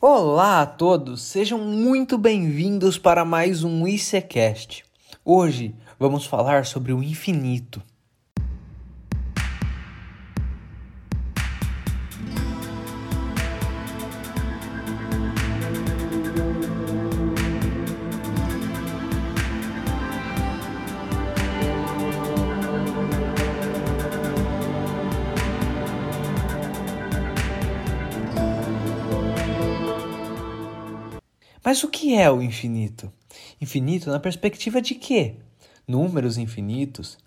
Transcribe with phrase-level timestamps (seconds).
[0.00, 4.84] Olá a todos, sejam muito bem-vindos para mais um ICCast.
[5.24, 7.82] Hoje vamos falar sobre o infinito.
[32.08, 33.12] Que é o infinito?
[33.60, 35.34] Infinito na perspectiva de quê?
[35.86, 37.18] Números infinitos?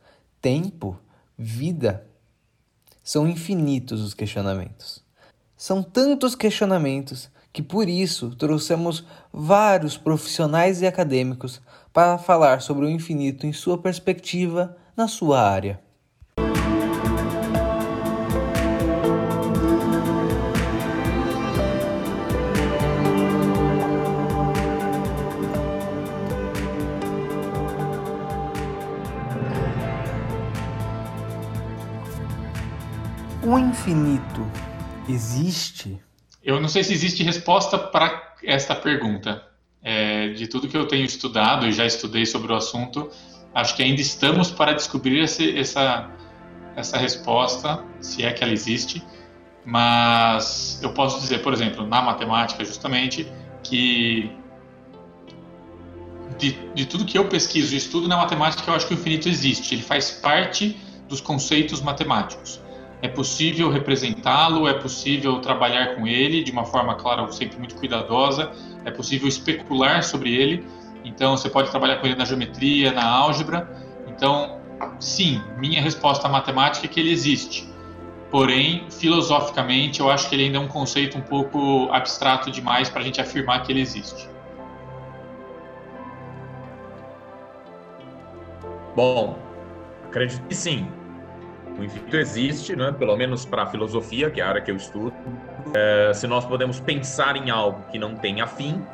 [0.41, 0.99] Tempo?
[1.37, 2.07] Vida?
[3.03, 5.03] São infinitos os questionamentos.
[5.55, 11.61] São tantos questionamentos que por isso trouxemos vários profissionais e acadêmicos
[11.93, 15.79] para falar sobre o infinito em sua perspectiva na sua área.
[33.81, 34.47] Infinito
[35.09, 35.99] existe?
[36.43, 39.43] Eu não sei se existe resposta para esta pergunta.
[39.83, 43.09] É, de tudo que eu tenho estudado e já estudei sobre o assunto,
[43.53, 46.07] acho que ainda estamos para descobrir esse, essa,
[46.75, 49.03] essa resposta, se é que ela existe.
[49.65, 53.27] Mas eu posso dizer, por exemplo, na matemática, justamente,
[53.63, 54.31] que
[56.37, 59.27] de, de tudo que eu pesquiso e estudo na matemática, eu acho que o infinito
[59.27, 59.73] existe.
[59.73, 60.77] Ele faz parte
[61.09, 62.60] dos conceitos matemáticos
[63.01, 68.51] é possível representá-lo, é possível trabalhar com ele de uma forma, claro, sempre muito cuidadosa,
[68.85, 70.65] é possível especular sobre ele.
[71.03, 73.67] Então, você pode trabalhar com ele na geometria, na álgebra.
[74.07, 74.59] Então,
[74.99, 77.67] sim, minha resposta à matemática é que ele existe.
[78.29, 83.01] Porém, filosoficamente, eu acho que ele ainda é um conceito um pouco abstrato demais para
[83.01, 84.29] a gente afirmar que ele existe.
[88.95, 89.39] Bom,
[90.05, 90.87] acredito que sim.
[91.77, 92.91] O infinito existe, né?
[92.91, 95.13] pelo menos para a filosofia, que é a área que eu estudo.
[95.73, 98.85] É, se nós podemos pensar em algo que não tenha fim,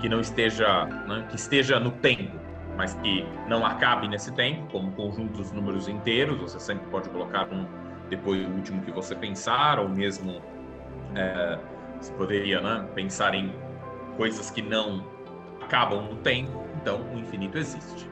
[0.00, 1.26] que não esteja, né?
[1.28, 2.38] que esteja no tempo,
[2.76, 7.48] mas que não acabe nesse tempo, como conjunto dos números inteiros, você sempre pode colocar
[7.52, 7.66] um
[8.08, 10.42] depois do último que você pensar, ou mesmo
[11.14, 11.58] é,
[12.00, 12.86] você poderia né?
[12.94, 13.54] pensar em
[14.16, 15.04] coisas que não
[15.60, 18.08] acabam no tempo, então o infinito existe.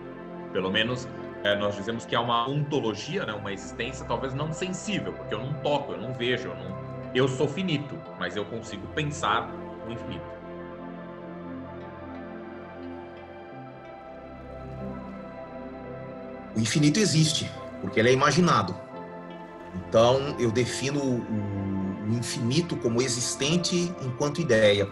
[0.53, 1.09] Pelo menos
[1.45, 5.41] é, nós dizemos que é uma ontologia, né, uma existência talvez não sensível, porque eu
[5.41, 6.79] não toco, eu não vejo, eu, não...
[7.15, 9.49] eu sou finito, mas eu consigo pensar
[9.85, 10.33] no infinito.
[16.55, 17.51] O infinito existe,
[17.81, 18.77] porque ele é imaginado.
[19.75, 24.87] Então, eu defino o infinito como existente enquanto ideia.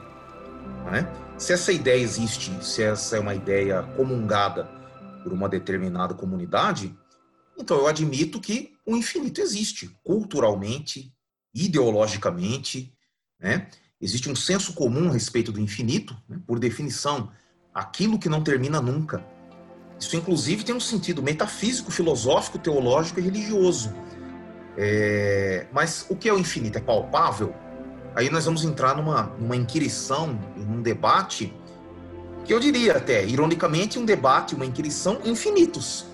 [0.86, 1.06] Né?
[1.36, 4.79] Se essa ideia existe, se essa é uma ideia comungada
[5.22, 6.96] por uma determinada comunidade,
[7.58, 11.12] então eu admito que o infinito existe, culturalmente,
[11.54, 12.92] ideologicamente,
[13.38, 13.68] né?
[14.00, 16.40] Existe um senso comum a respeito do infinito, né?
[16.46, 17.30] por definição,
[17.74, 19.22] aquilo que não termina nunca.
[19.98, 23.92] Isso, inclusive, tem um sentido metafísico, filosófico, teológico e religioso.
[24.78, 25.66] É...
[25.70, 26.78] Mas o que é o infinito?
[26.78, 27.54] É palpável?
[28.14, 31.52] Aí nós vamos entrar numa, numa inquirição, num debate
[32.52, 36.06] eu diria até, ironicamente, um debate, uma inquirição infinitos.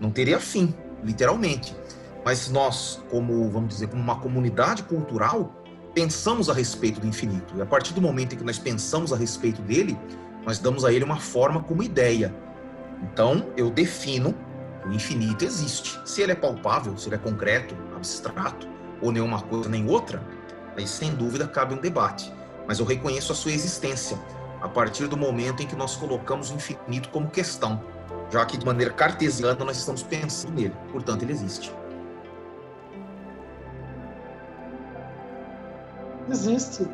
[0.00, 1.76] Não teria fim, literalmente.
[2.24, 5.54] Mas nós, como, vamos dizer, como uma comunidade cultural,
[5.94, 7.54] pensamos a respeito do infinito.
[7.56, 9.98] E a partir do momento em que nós pensamos a respeito dele,
[10.44, 12.34] nós damos a ele uma forma como ideia.
[13.02, 14.34] Então, eu defino
[14.82, 15.98] que o infinito existe.
[16.04, 18.68] Se ele é palpável, se ele é concreto, abstrato,
[19.00, 20.22] ou nenhuma coisa nem outra,
[20.76, 22.32] aí sem dúvida cabe um debate.
[22.66, 24.18] Mas eu reconheço a sua existência
[24.60, 27.82] a partir do momento em que nós colocamos o infinito como questão,
[28.30, 31.72] já que de maneira cartesiana nós estamos pensando nele, portanto ele existe.
[36.28, 36.86] Existe.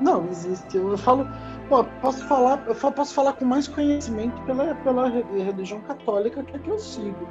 [0.00, 0.76] Não, existe.
[0.76, 1.26] Eu falo,
[1.68, 6.58] pô, posso falar, eu posso falar com mais conhecimento pela, pela religião católica que é
[6.58, 7.26] que eu sigo.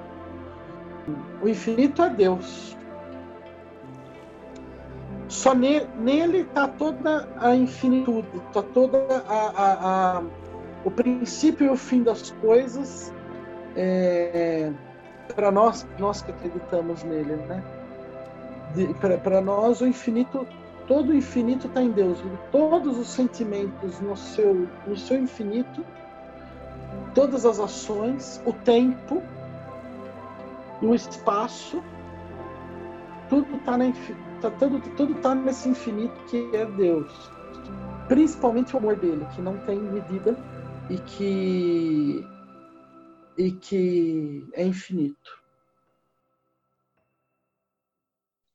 [1.42, 2.76] O infinito é Deus.
[5.36, 8.98] Só ne, nele está toda a infinitude, está toda
[9.28, 10.24] a, a, a,
[10.86, 13.14] o princípio e o fim das coisas
[13.76, 14.72] é,
[15.36, 17.62] para nós, nós que acreditamos nele, né?
[19.22, 20.48] Para nós o infinito,
[20.88, 22.18] todo o infinito está em Deus.
[22.50, 25.86] Todos os sentimentos no seu, no seu infinito,
[27.14, 29.22] todas as ações, o tempo,
[30.82, 31.84] o espaço,
[33.30, 33.86] tudo está na
[34.42, 37.12] tá tudo, tudo tá nesse infinito que é Deus.
[38.08, 40.36] principalmente o amor dele, que não tem medida
[40.90, 42.26] e que
[43.38, 45.32] e que é infinito.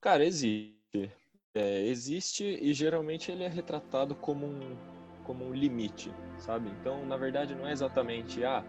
[0.01, 1.13] Cara, existe.
[1.55, 4.77] É, existe e geralmente ele é retratado como um,
[5.25, 6.71] como um limite, sabe?
[6.81, 8.65] Então, na verdade, não é exatamente, ah,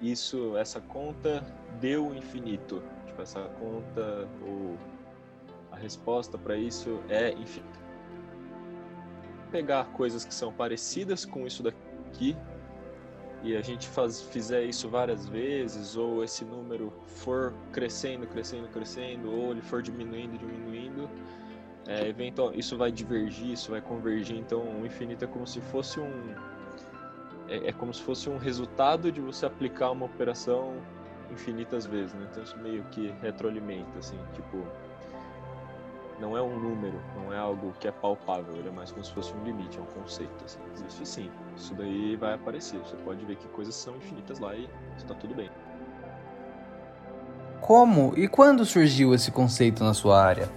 [0.00, 1.42] isso, essa conta
[1.80, 2.82] deu o infinito.
[3.06, 4.76] Tipo, essa conta, ou
[5.80, 7.80] resposta para isso é infinito.
[9.50, 12.36] Pegar coisas que são parecidas com isso daqui
[13.42, 19.32] e a gente faz, fizer isso várias vezes, ou esse número for crescendo, crescendo, crescendo,
[19.32, 21.08] ou ele for diminuindo, diminuindo,
[21.86, 24.36] é, eventual, isso vai divergir, isso vai convergir.
[24.36, 26.34] Então, o infinito é como se fosse um
[27.48, 30.74] é, é como se fosse um resultado de você aplicar uma operação
[31.30, 32.26] infinitas vezes, né?
[32.30, 34.64] Então isso meio que retroalimenta, assim, tipo
[36.20, 39.12] não é um número, não é algo que é palpável, ele é mais como se
[39.12, 40.44] fosse um limite, é um conceito.
[40.44, 40.58] Assim.
[40.74, 41.30] Existe sim.
[41.56, 42.78] Isso daí vai aparecer.
[42.80, 45.50] Você pode ver que coisas são infinitas lá e está tudo bem.
[47.60, 50.50] Como e quando surgiu esse conceito na sua área?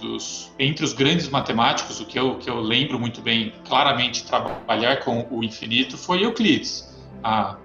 [0.00, 5.04] Dos, entre os grandes matemáticos, o que eu, que eu lembro muito bem, claramente trabalhar
[5.04, 6.98] com o infinito, foi Euclides.
[7.22, 7.58] Há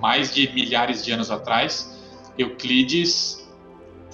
[0.00, 1.94] mais de milhares de anos atrás,
[2.38, 3.45] Euclides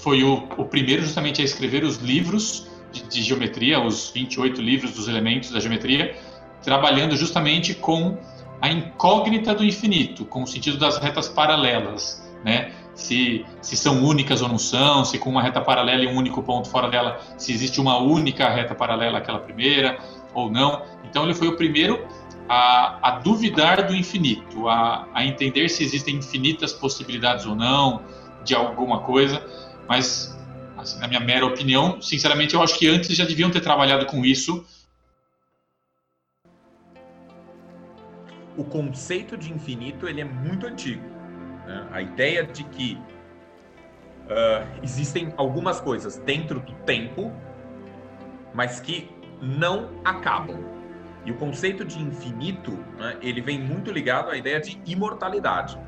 [0.03, 4.93] foi o, o primeiro justamente a escrever os livros de, de, geometria, os 28 livros
[4.93, 6.17] dos elementos da geometria,
[6.63, 8.19] trabalhando justamente com
[8.61, 12.73] a incógnita do infinito, com o sentido das retas paralelas, né?
[12.95, 16.43] Se, se são únicas ou não são, se com uma reta paralela e um único
[16.43, 19.99] ponto fora dela, se existe uma única reta paralela àquela primeira
[20.35, 20.83] ou não.
[21.05, 22.07] Então ele foi o primeiro
[22.49, 28.03] a, a duvidar do infinito, a, a entender se existem infinitas possibilidades ou não
[28.45, 29.43] de alguma coisa
[29.88, 30.37] mas,
[30.76, 34.25] assim, na minha mera opinião, sinceramente, eu acho que antes já deviam ter trabalhado com
[34.25, 34.64] isso.
[38.56, 41.02] O conceito de infinito ele é muito antigo.
[41.67, 41.88] Né?
[41.90, 42.99] A ideia de que
[44.25, 47.32] uh, existem algumas coisas dentro do tempo,
[48.55, 50.58] mas que não acabam.
[51.25, 55.79] E o conceito de infinito, né, ele vem muito ligado à ideia de imortalidade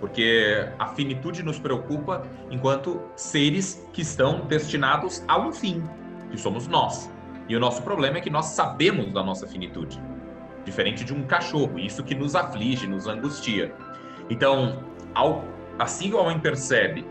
[0.00, 5.82] porque a finitude nos preocupa enquanto seres que estão destinados a um fim,
[6.30, 7.10] que somos nós.
[7.48, 10.00] E o nosso problema é que nós sabemos da nossa finitude,
[10.64, 13.74] diferente de um cachorro, isso que nos aflige, nos angustia.
[14.28, 14.84] Então,
[15.14, 15.44] ao,
[15.78, 17.04] assim que o homem percebe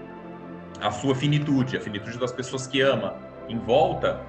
[0.79, 3.15] a sua finitude, a finitude das pessoas que ama,
[3.49, 4.21] em volta,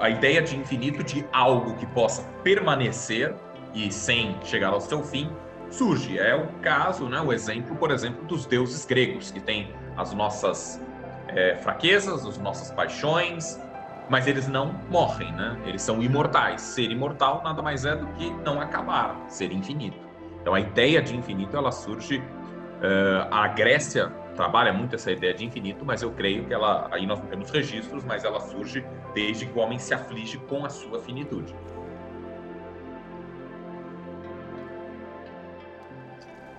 [0.00, 3.34] a ideia de infinito de algo que possa permanecer
[3.72, 5.30] e sem chegar ao seu fim,
[5.72, 6.18] surge.
[6.18, 10.80] É o caso, né, o exemplo, por exemplo, dos deuses gregos, que têm as nossas
[11.28, 13.58] é, fraquezas, as nossas paixões,
[14.08, 15.56] mas eles não morrem, né?
[15.64, 16.60] Eles são imortais.
[16.60, 19.96] Ser imortal nada mais é do que não acabar, ser infinito.
[20.40, 22.18] Então a ideia de infinito ela surge.
[22.18, 27.06] Uh, a Grécia trabalha muito essa ideia de infinito, mas eu creio que ela aí
[27.06, 28.84] nós não temos registros, mas ela surge
[29.14, 31.54] desde que o homem se aflige com a sua finitude.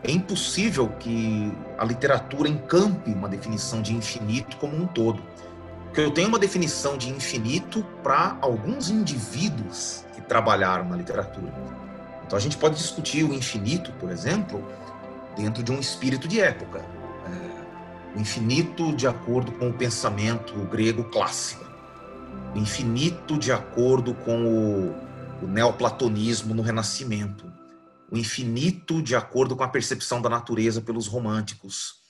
[0.04, 5.24] É impossível que a literatura encampe uma definição de infinito como um todo.
[5.86, 11.54] Porque eu tenho uma definição de infinito para alguns indivíduos que trabalharam na literatura.
[12.26, 14.68] Então a gente pode discutir o infinito, por exemplo,
[15.38, 16.80] dentro de um espírito de época.
[17.26, 21.64] É, o infinito de acordo com o pensamento grego clássico.
[22.54, 27.54] O infinito de acordo com o, o neoplatonismo no Renascimento
[28.12, 32.04] o infinito de acordo com a percepção da natureza pelos românticos,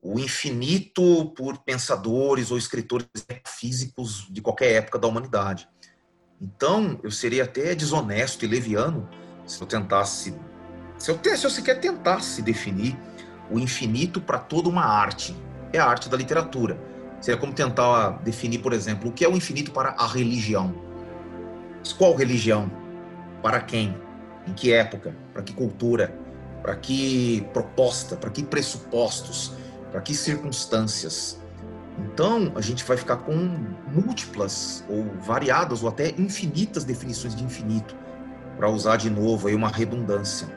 [0.00, 3.06] o infinito por pensadores ou escritores
[3.46, 5.68] físicos de qualquer época da humanidade.
[6.40, 9.08] Então, eu seria até desonesto e leviano
[9.44, 10.34] se eu tentasse,
[10.96, 12.96] se eu, se eu sequer tentasse definir
[13.50, 15.36] o infinito para toda uma arte.
[15.72, 16.80] É a arte da literatura.
[17.20, 20.74] Seria como tentar definir, por exemplo, o que é o infinito para a religião.
[21.96, 22.70] Qual religião?
[23.42, 24.07] Para quem?
[24.48, 25.14] Em que época?
[25.34, 26.14] Para que cultura?
[26.62, 28.16] Para que proposta?
[28.16, 29.52] Para que pressupostos?
[29.92, 31.38] Para que circunstâncias?
[31.98, 33.34] Então, a gente vai ficar com
[33.92, 37.94] múltiplas ou variadas ou até infinitas definições de infinito,
[38.56, 40.48] para usar de novo aí uma redundância.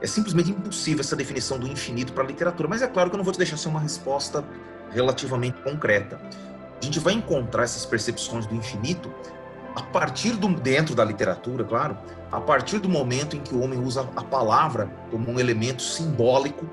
[0.00, 3.18] É simplesmente impossível essa definição do infinito para a literatura, mas é claro que eu
[3.18, 4.44] não vou te deixar ser uma resposta
[4.90, 6.20] relativamente concreta.
[6.80, 9.12] A gente vai encontrar essas percepções do infinito
[9.74, 11.96] a partir do dentro da literatura, claro,
[12.30, 16.68] a partir do momento em que o homem usa a palavra como um elemento simbólico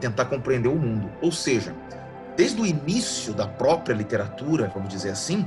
[0.00, 1.10] tentar compreender o mundo.
[1.20, 1.74] Ou seja,
[2.36, 5.46] desde o início da própria literatura, vamos dizer assim,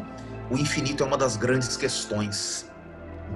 [0.50, 2.70] o infinito é uma das grandes questões.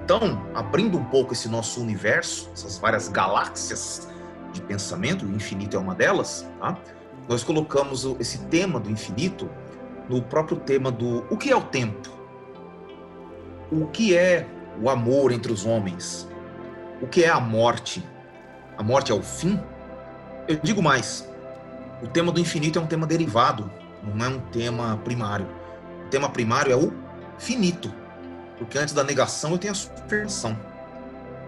[0.02, 4.08] Então, abrindo um pouco esse nosso universo, essas várias galáxias
[4.52, 6.76] de pensamento, o infinito é uma delas, tá?
[7.28, 9.48] nós colocamos esse tema do infinito
[10.08, 12.13] no próprio tema do o que é o tempo?
[13.72, 14.46] O que é
[14.80, 16.28] o amor entre os homens?
[17.00, 18.06] O que é a morte?
[18.76, 19.58] A morte é o fim?
[20.46, 21.28] Eu digo mais,
[22.02, 23.70] o tema do infinito é um tema derivado,
[24.02, 25.46] não é um tema primário.
[26.06, 26.92] O tema primário é o
[27.38, 27.92] finito,
[28.58, 30.56] porque antes da negação eu tenho a superação.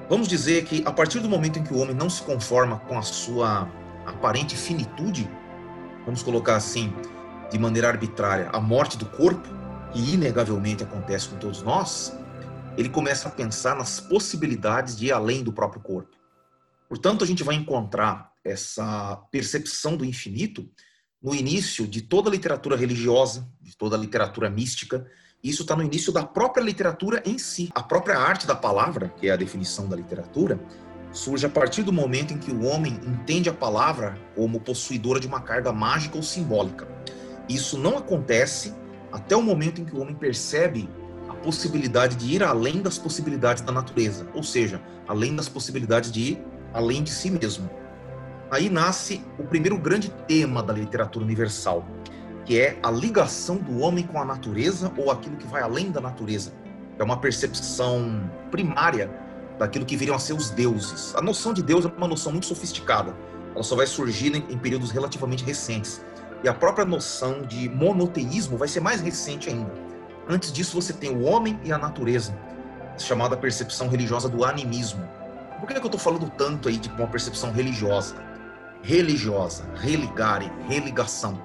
[0.08, 2.96] Vamos dizer que a partir do momento em que o homem não se conforma com
[2.96, 3.68] a sua
[4.06, 5.28] aparente finitude,
[6.04, 6.92] vamos colocar assim,
[7.50, 9.48] de maneira arbitrária, a morte do corpo,
[9.96, 12.14] que inegavelmente acontece com todos nós,
[12.76, 16.14] ele começa a pensar nas possibilidades de ir além do próprio corpo.
[16.86, 20.68] Portanto, a gente vai encontrar essa percepção do infinito
[21.22, 25.06] no início de toda a literatura religiosa, de toda a literatura mística.
[25.42, 27.70] Isso está no início da própria literatura em si.
[27.74, 30.60] A própria arte da palavra, que é a definição da literatura,
[31.10, 35.26] surge a partir do momento em que o homem entende a palavra como possuidora de
[35.26, 36.86] uma carga mágica ou simbólica.
[37.48, 38.74] Isso não acontece
[39.12, 40.88] até o momento em que o homem percebe
[41.28, 46.20] a possibilidade de ir além das possibilidades da natureza, ou seja, além das possibilidades de
[46.32, 47.70] ir além de si mesmo.
[48.50, 51.86] Aí nasce o primeiro grande tema da literatura universal,
[52.44, 56.00] que é a ligação do homem com a natureza ou aquilo que vai além da
[56.00, 56.52] natureza.
[56.98, 59.10] É uma percepção primária
[59.58, 61.14] daquilo que viriam a ser os deuses.
[61.16, 63.16] A noção de Deus é uma noção muito sofisticada.
[63.54, 66.04] Ela só vai surgir em períodos relativamente recentes.
[66.42, 69.72] E a própria noção de monoteísmo vai ser mais recente ainda.
[70.28, 72.36] Antes disso, você tem o homem e a natureza,
[72.98, 75.08] chamada percepção religiosa do animismo.
[75.60, 78.26] Por que, é que eu estou falando tanto aí de uma percepção religiosa?
[78.86, 81.42] religiosa, religare, religação.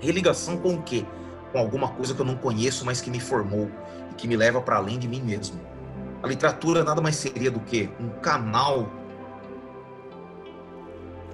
[0.00, 1.04] Religação com o quê?
[1.52, 3.70] Com alguma coisa que eu não conheço, mas que me formou
[4.10, 5.60] e que me leva para além de mim mesmo.
[6.22, 8.90] A literatura nada mais seria do que um canal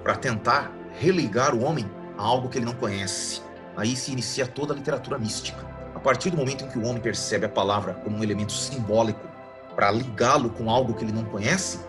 [0.03, 1.89] para tentar religar o homem
[2.19, 3.41] a algo que ele não conhece.
[3.77, 5.65] Aí se inicia toda a literatura mística.
[5.95, 9.25] A partir do momento em que o homem percebe a palavra como um elemento simbólico
[9.73, 11.79] para ligá-lo com algo que ele não conhece,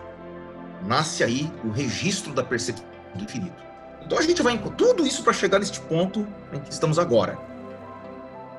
[0.87, 3.61] nasce aí o registro da percepção do infinito.
[4.05, 7.37] Então a gente vai tudo isso para chegar neste ponto em que estamos agora.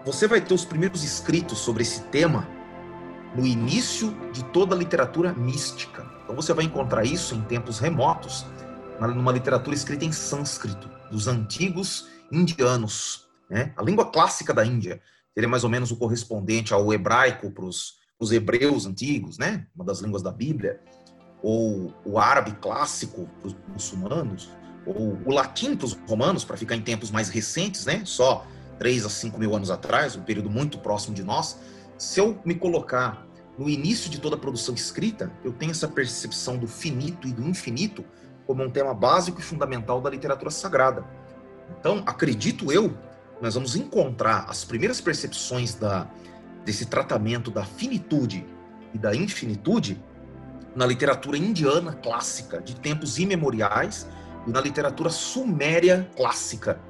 [0.05, 2.47] Você vai ter os primeiros escritos sobre esse tema
[3.35, 6.05] no início de toda a literatura mística.
[6.23, 8.45] Então você vai encontrar isso em tempos remotos,
[9.00, 13.28] numa literatura escrita em sânscrito, dos antigos indianos.
[13.49, 13.73] Né?
[13.76, 15.00] A língua clássica da Índia
[15.35, 19.66] seria mais ou menos o correspondente ao hebraico para os hebreus antigos, né?
[19.76, 20.81] uma das línguas da Bíblia
[21.42, 24.49] ou o árabe clássico para os muçulmanos,
[24.87, 28.02] ou o latim para os romanos, para ficar em tempos mais recentes, né?
[28.04, 28.47] só
[28.78, 31.59] 3 a 5 mil anos atrás, um período muito próximo de nós,
[31.99, 33.26] se eu me colocar
[33.59, 37.42] no início de toda a produção escrita, eu tenho essa percepção do finito e do
[37.42, 38.04] infinito
[38.46, 41.04] como um tema básico e fundamental da literatura sagrada.
[41.78, 42.96] Então, acredito eu,
[43.40, 46.06] nós vamos encontrar as primeiras percepções da,
[46.64, 48.46] desse tratamento da finitude
[48.94, 50.02] e da infinitude
[50.75, 54.06] na literatura indiana clássica, de tempos imemoriais,
[54.46, 56.80] e na literatura suméria clássica.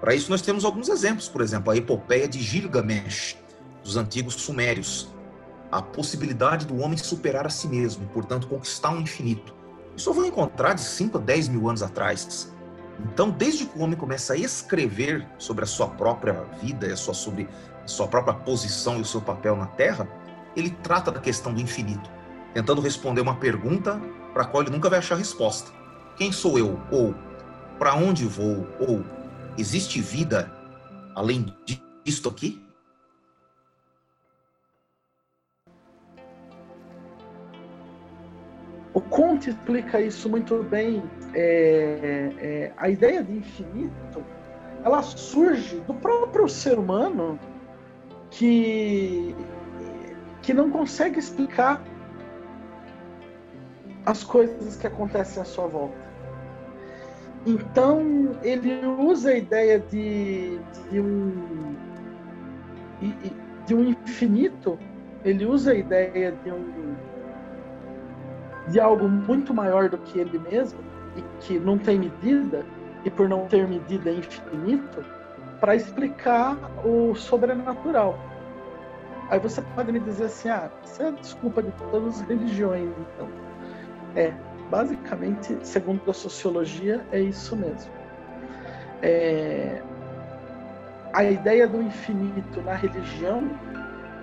[0.00, 3.36] Para isso, nós temos alguns exemplos, por exemplo, a epopeia de Gilgamesh,
[3.82, 5.08] dos antigos sumérios.
[5.70, 9.54] A possibilidade do homem superar a si mesmo e, portanto, conquistar o um infinito.
[9.96, 12.52] Isso eu vou encontrar de 5 a 10 mil anos atrás.
[13.00, 17.48] Então, desde que o homem começa a escrever sobre a sua própria vida, sobre
[17.84, 20.08] a sua própria posição e o seu papel na Terra,
[20.54, 22.16] ele trata da questão do infinito
[22.56, 24.00] tentando responder uma pergunta
[24.32, 25.70] para a qual ele nunca vai achar resposta.
[26.16, 26.80] Quem sou eu?
[26.90, 27.14] Ou
[27.78, 28.66] para onde vou?
[28.80, 29.04] Ou
[29.58, 30.50] existe vida
[31.14, 31.54] além
[32.02, 32.65] disto aqui?
[38.96, 41.02] O Conte explica isso muito bem.
[41.34, 44.24] É, é, a ideia de infinito,
[44.82, 47.38] ela surge do próprio ser humano
[48.30, 49.36] que
[50.40, 51.82] que não consegue explicar
[54.06, 55.98] as coisas que acontecem à sua volta.
[57.44, 60.58] Então ele usa a ideia de,
[60.90, 61.76] de um
[63.66, 64.78] de um infinito,
[65.22, 66.96] ele usa a ideia de um
[68.68, 70.80] de algo muito maior do que ele mesmo
[71.16, 72.64] e que não tem medida
[73.04, 75.04] e por não ter medida é infinito
[75.60, 78.18] para explicar o sobrenatural.
[79.30, 82.90] Aí você pode me dizer assim, ah, isso é a desculpa de todas as religiões,
[82.98, 83.28] então.
[84.14, 84.32] É,
[84.70, 87.90] basicamente, segundo a sociologia, é isso mesmo.
[89.02, 89.82] É,
[91.12, 93.50] a ideia do infinito na religião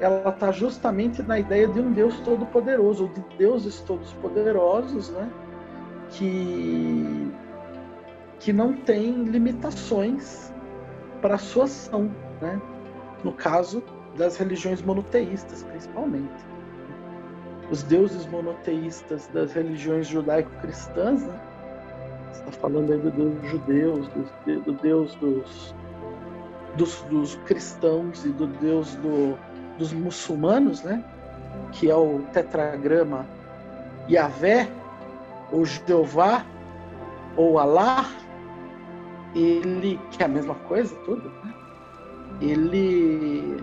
[0.04, 5.32] ela está justamente na ideia de um Deus todo-poderoso, de deuses todos-poderosos, né?
[6.10, 7.32] Que,
[8.38, 10.54] que não tem limitações
[11.22, 12.62] para a sua ação, né?
[13.24, 13.82] No caso
[14.18, 16.46] das religiões monoteístas, principalmente.
[17.72, 21.40] Os deuses monoteístas das religiões judaico-cristãs, né?
[22.34, 25.74] Você está falando aí do Deus judeus, do, do Deus dos,
[26.76, 29.38] dos, dos, cristãos e do Deus do,
[29.78, 31.04] dos muçulmanos, né?
[31.72, 33.26] Que é o tetragrama
[34.10, 34.70] Yahvé,
[35.52, 36.46] ou Jeová,
[37.36, 38.06] ou Alá,
[39.36, 41.54] ele, que é a mesma coisa, tudo, né?
[42.42, 43.58] ele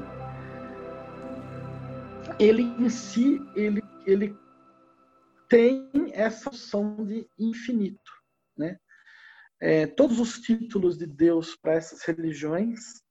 [2.38, 4.36] ele em si ele, ele
[5.48, 8.12] tem essa noção de infinito,
[8.56, 8.78] né?
[9.62, 13.02] É, todos os títulos de Deus para essas religiões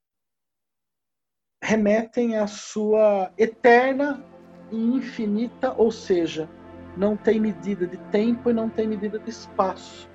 [1.62, 4.24] remetem à sua eterna
[4.70, 6.48] e infinita, ou seja,
[6.96, 10.08] não tem medida de tempo e não tem medida de espaço.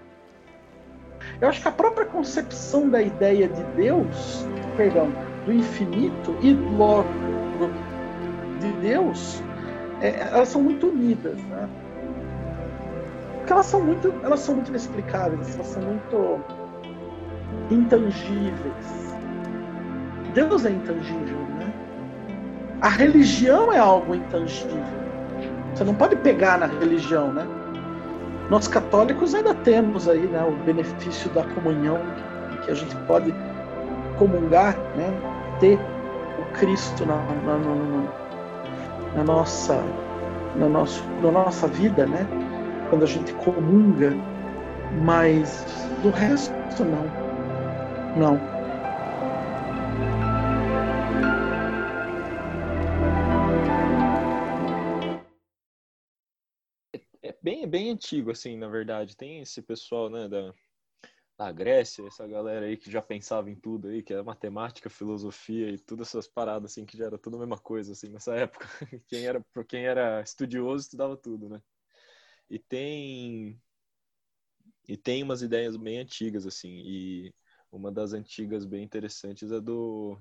[1.42, 4.48] Eu acho que a própria concepção da ideia de Deus,
[4.78, 5.12] perdão,
[5.46, 7.08] do infinito e logo
[8.60, 9.42] de Deus,
[10.02, 11.70] é, elas são muito unidas, né?
[13.38, 16.40] Porque elas são muito, elas são muito inexplicáveis, elas são muito
[17.72, 19.05] intangíveis.
[20.36, 21.74] Deus é intangível, né?
[22.82, 24.84] A religião é algo intangível.
[25.74, 27.48] Você não pode pegar na religião, né?
[28.50, 32.00] Nós católicos ainda temos aí né, o benefício da comunhão,
[32.64, 33.34] que a gente pode
[34.18, 35.12] comungar, né,
[35.60, 35.80] ter
[36.40, 38.04] o Cristo na, na, na,
[39.16, 39.82] na nossa,
[40.56, 42.28] na, nosso, na nossa vida, né,
[42.90, 44.14] quando a gente comunga,
[45.02, 45.66] mas
[46.04, 47.26] do resto não.
[48.16, 48.55] Não.
[57.76, 59.18] Bem, antigo, assim, na verdade.
[59.18, 60.54] Tem esse pessoal, né, da,
[61.38, 65.70] da Grécia, essa galera aí que já pensava em tudo aí, que era matemática, filosofia
[65.70, 68.68] e todas essas paradas, assim, que já era tudo a mesma coisa, assim, nessa época.
[69.08, 71.62] Quem era, quem era estudioso estudava tudo, né?
[72.50, 73.62] E tem...
[74.88, 77.34] E tem umas ideias bem antigas, assim, e
[77.72, 80.18] uma das antigas bem interessantes é do...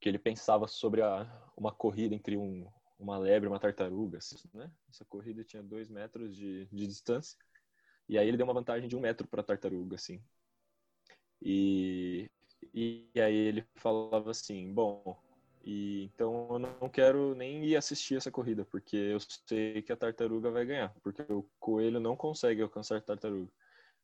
[0.00, 2.66] Que ele pensava sobre a, uma corrida entre um,
[3.00, 4.70] uma lebre, uma tartaruga, assim, né?
[4.88, 7.38] Essa corrida tinha dois metros de, de distância.
[8.08, 10.22] E aí ele deu uma vantagem de um metro para a tartaruga, assim.
[11.40, 12.30] E,
[12.74, 15.18] e aí ele falava assim, bom,
[15.64, 19.96] e então eu não quero nem ir assistir essa corrida, porque eu sei que a
[19.96, 23.50] tartaruga vai ganhar, porque o coelho não consegue alcançar a tartaruga.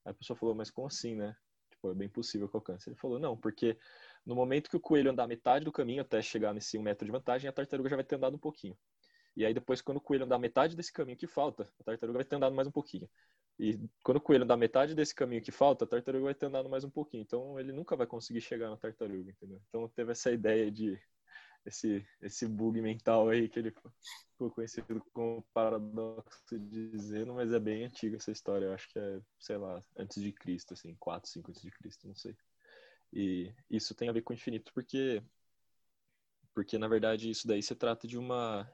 [0.04, 1.36] Aí a pessoa falou, mas como assim, né?
[1.70, 2.88] Tipo, é bem possível que alcance.
[2.88, 3.76] Ele falou, não, porque
[4.26, 7.12] no momento que o coelho andar metade do caminho até chegar nesse um metro de
[7.12, 8.76] vantagem, a tartaruga já vai ter andado um pouquinho.
[9.36, 12.24] E aí depois, quando o coelho andar metade desse caminho que falta, a tartaruga vai
[12.24, 13.08] ter andado mais um pouquinho.
[13.58, 16.68] E quando o coelho andar metade desse caminho que falta, a tartaruga vai ter andado
[16.68, 17.22] mais um pouquinho.
[17.22, 19.60] Então ele nunca vai conseguir chegar na tartaruga, entendeu?
[19.68, 20.98] Então teve essa ideia de
[21.64, 23.72] esse esse bug mental aí que ele
[24.32, 28.66] ficou conhecido como paradoxo de dizendo, mas é bem antiga essa história.
[28.66, 32.06] Eu acho que é, sei lá, antes de Cristo, assim, 4, 5 antes de Cristo,
[32.06, 32.36] não sei.
[33.12, 35.22] E isso tem a ver com o infinito porque
[36.54, 38.70] porque na verdade isso daí se trata de uma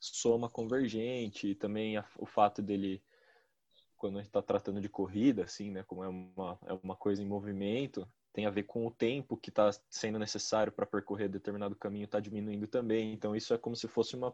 [0.00, 3.02] soma convergente e também a, o fato dele
[3.96, 7.22] quando a gente está tratando de corrida assim né como é uma é uma coisa
[7.22, 11.74] em movimento tem a ver com o tempo que está sendo necessário para percorrer determinado
[11.74, 13.12] caminho está diminuindo também.
[13.12, 14.32] Então isso é como se fosse uma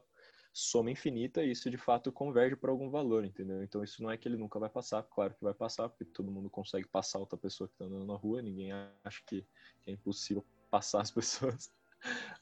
[0.55, 3.61] soma infinita e isso de fato converge para algum valor, entendeu?
[3.65, 6.31] Então isso não é que ele nunca vai passar, claro que vai passar, porque todo
[6.31, 9.45] mundo consegue passar outra pessoa que está andando na rua, ninguém acha que
[9.85, 11.73] é impossível passar as pessoas,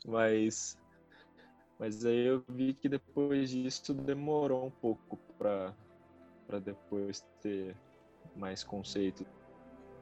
[0.04, 0.78] mas
[1.78, 5.74] mas aí eu vi que depois disso demorou um pouco para
[6.46, 7.74] para depois ter
[8.36, 9.26] mais conceito.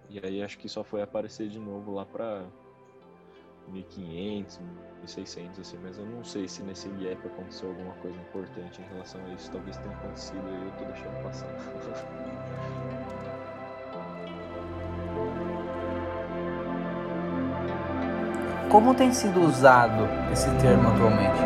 [0.09, 2.51] E aí acho que só foi aparecer de novo lá para
[3.71, 4.61] 1500,
[4.99, 9.21] 1600, assim, mas eu não sei se nesse gap aconteceu alguma coisa importante em relação
[9.25, 9.51] a isso.
[9.51, 11.49] Talvez tenha acontecido e eu tô deixando passar.
[18.71, 21.41] Como tem sido usado esse termo atualmente?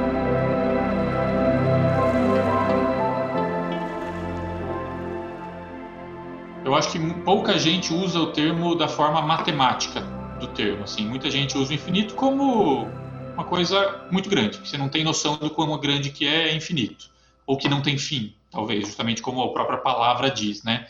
[6.65, 10.14] Eu acho que pouca gente usa o termo da forma matemática
[10.47, 10.85] do termo.
[10.85, 12.89] Assim, muita gente usa o infinito como
[13.35, 17.11] uma coisa muito grande, que você não tem noção do quão grande que é, infinito,
[17.47, 20.87] ou que não tem fim, talvez, justamente como a própria palavra diz, né?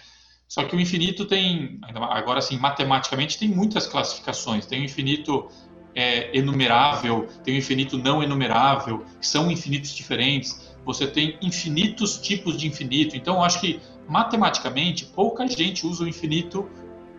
[0.46, 4.66] Só que o infinito tem, agora assim, matematicamente tem muitas classificações.
[4.66, 5.48] Tem o infinito
[5.94, 10.74] é enumerável, tem o infinito não enumerável, são infinitos diferentes.
[10.84, 13.16] Você tem infinitos tipos de infinito.
[13.16, 16.68] Então, eu acho que matematicamente pouca gente usa o infinito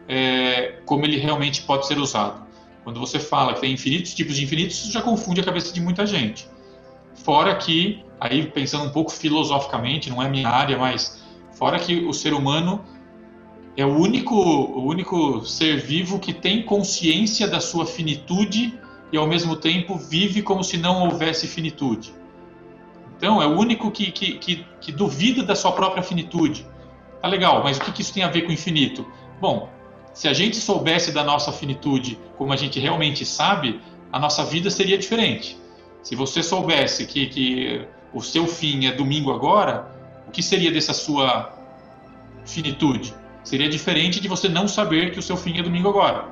[0.07, 2.45] é, como ele realmente pode ser usado.
[2.83, 5.81] Quando você fala que tem infinitos tipos de infinitos, isso já confunde a cabeça de
[5.81, 6.47] muita gente.
[7.15, 12.13] Fora que, aí pensando um pouco filosoficamente, não é minha área, mas fora que o
[12.13, 12.83] ser humano
[13.75, 18.79] é o único, o único ser vivo que tem consciência da sua finitude
[19.11, 22.13] e ao mesmo tempo vive como se não houvesse finitude.
[23.17, 26.67] Então, é o único que, que, que, que duvida da sua própria finitude.
[27.21, 29.05] Tá legal, mas o que, que isso tem a ver com o infinito?
[29.39, 29.69] Bom,
[30.15, 33.81] se a gente soubesse da nossa finitude como a gente realmente sabe,
[34.13, 35.59] a nossa vida seria diferente.
[36.01, 39.91] Se você soubesse que, que o seu fim é domingo agora,
[40.25, 41.53] o que seria dessa sua
[42.45, 43.13] finitude?
[43.43, 46.29] Seria diferente de você não saber que o seu fim é domingo agora.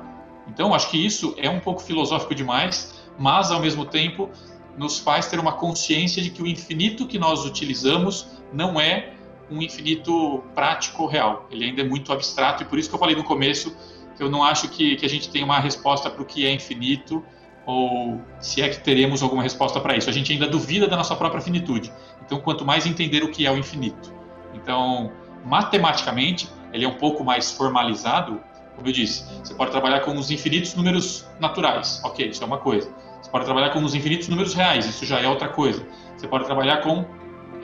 [0.48, 4.30] Então, acho que isso é um pouco filosófico demais, mas ao mesmo tempo
[4.78, 9.12] nos faz ter uma consciência de que o infinito que nós utilizamos não é
[9.50, 11.46] um infinito prático real.
[11.50, 13.76] Ele ainda é muito abstrato e por isso que eu falei no começo
[14.16, 16.52] que eu não acho que, que a gente tem uma resposta para o que é
[16.52, 17.24] infinito
[17.66, 20.08] ou se é que teremos alguma resposta para isso.
[20.08, 21.92] A gente ainda duvida da nossa própria finitude.
[22.24, 24.12] Então, quanto mais entender o que é o infinito.
[24.54, 25.10] Então,
[25.44, 28.40] matematicamente, ele é um pouco mais formalizado,
[28.74, 29.24] como eu disse.
[29.42, 32.92] Você pode trabalhar com os infinitos números naturais, ok, isso é uma coisa.
[33.20, 35.86] Você pode trabalhar com os infinitos números reais, isso já é outra coisa.
[36.16, 37.04] Você pode trabalhar com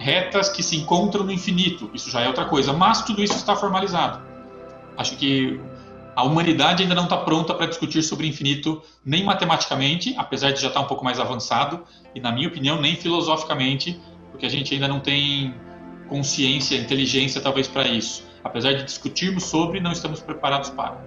[0.00, 1.90] retas que se encontram no infinito.
[1.92, 4.22] Isso já é outra coisa, mas tudo isso está formalizado.
[4.96, 5.60] Acho que
[6.16, 10.68] a humanidade ainda não está pronta para discutir sobre infinito, nem matematicamente, apesar de já
[10.68, 11.84] estar um pouco mais avançado,
[12.14, 15.54] e na minha opinião, nem filosoficamente, porque a gente ainda não tem
[16.08, 18.24] consciência, inteligência talvez para isso.
[18.42, 20.98] Apesar de discutirmos sobre, não estamos preparados para.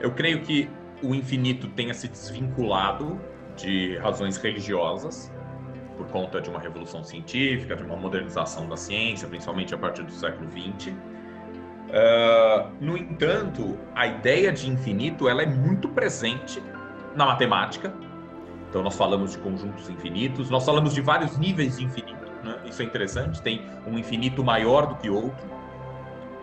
[0.00, 0.68] Eu creio que
[1.02, 3.20] o infinito tenha se desvinculado
[3.56, 5.32] de razões religiosas
[5.96, 10.12] por conta de uma revolução científica, de uma modernização da ciência, principalmente a partir do
[10.12, 10.88] século XX.
[10.88, 10.94] Uh,
[11.92, 16.62] ah, no entanto, a ideia de infinito ela é muito presente
[17.16, 17.92] na matemática.
[18.68, 22.28] Então, nós falamos de conjuntos infinitos, nós falamos de vários níveis de infinito.
[22.44, 22.60] Né?
[22.66, 23.42] Isso é interessante.
[23.42, 25.48] Tem um infinito maior do que outro,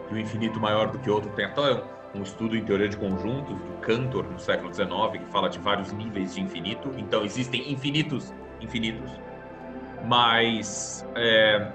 [0.09, 1.81] e o um infinito maior do que outro tem até
[2.15, 5.91] um estudo em teoria de conjuntos do Cantor no século XIX que fala de vários
[5.91, 6.91] níveis de infinito.
[6.97, 9.11] Então existem infinitos, infinitos,
[10.05, 11.71] mas é,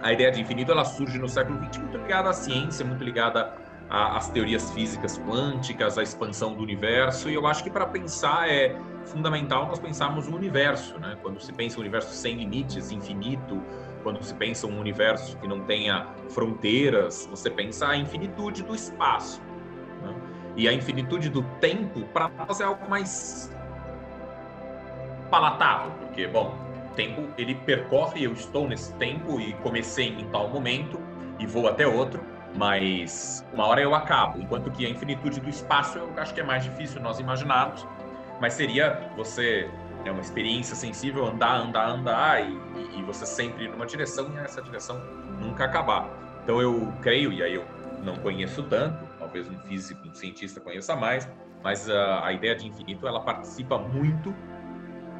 [0.00, 3.52] a ideia de infinito ela surge no século XX muito ligada à ciência, muito ligada
[3.90, 7.30] às teorias físicas quânticas, à expansão do universo.
[7.30, 11.16] E eu acho que para pensar é fundamental nós pensarmos o universo, né?
[11.22, 13.62] Quando se pensa um universo sem limites, infinito,
[14.02, 19.42] quando se pensa um universo que não tenha fronteiras, você pensa a infinitude do espaço.
[20.02, 20.14] Né?
[20.56, 23.50] E a infinitude do tempo, para nós, é algo mais
[25.30, 26.56] palatável, porque, bom,
[26.90, 30.98] o tempo ele percorre, eu estou nesse tempo e comecei em tal momento
[31.38, 32.20] e vou até outro,
[32.56, 34.40] mas uma hora eu acabo.
[34.40, 37.86] Enquanto que a infinitude do espaço eu acho que é mais difícil nós imaginarmos,
[38.40, 39.70] mas seria você
[40.04, 44.32] é uma experiência sensível andar, andar, andar e, e, e você sempre ir numa direção
[44.34, 45.00] e essa direção
[45.40, 46.08] nunca acabar.
[46.42, 47.64] Então eu creio, e aí eu
[48.02, 48.96] não conheço tanto,
[49.38, 51.28] talvez um físico, um cientista conheça mais,
[51.62, 54.34] mas a, a ideia de infinito ela participa muito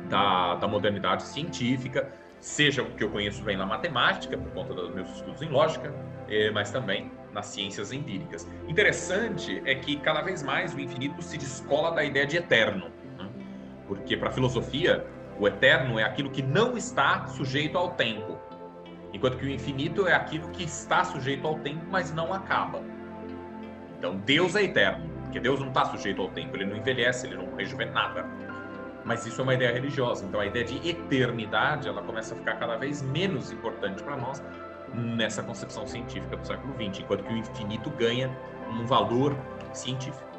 [0.09, 4.95] da, da modernidade científica, seja o que eu conheço bem na matemática, por conta dos
[4.95, 5.93] meus estudos em lógica,
[6.29, 8.49] eh, mas também nas ciências empíricas.
[8.67, 13.29] Interessante é que cada vez mais o infinito se descola da ideia de eterno, né?
[13.87, 15.07] porque para a filosofia
[15.39, 18.39] o eterno é aquilo que não está sujeito ao tempo,
[19.13, 22.83] enquanto que o infinito é aquilo que está sujeito ao tempo, mas não acaba.
[23.99, 27.37] Então, Deus é eterno, porque Deus não está sujeito ao tempo, ele não envelhece, ele
[27.37, 28.25] não rejuvenesce nada.
[29.05, 30.25] Mas isso é uma ideia religiosa.
[30.25, 34.43] Então, a ideia de eternidade ela começa a ficar cada vez menos importante para nós
[34.95, 38.31] nessa concepção científica do século XX, enquanto que o infinito ganha
[38.71, 39.37] um valor
[39.73, 40.38] científico.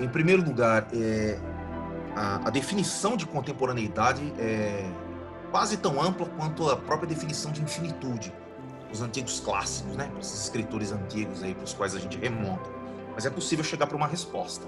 [0.00, 1.38] Em primeiro lugar, é,
[2.14, 4.88] a, a, definição de contemporaneidade é
[5.50, 8.32] quase tão ampla quanto a própria definição de infinitude.
[8.92, 10.10] Os antigos clássicos, né?
[10.20, 12.70] Esses escritores antigos aí para os quais a gente remonta.
[13.14, 14.66] Mas é possível chegar para uma resposta.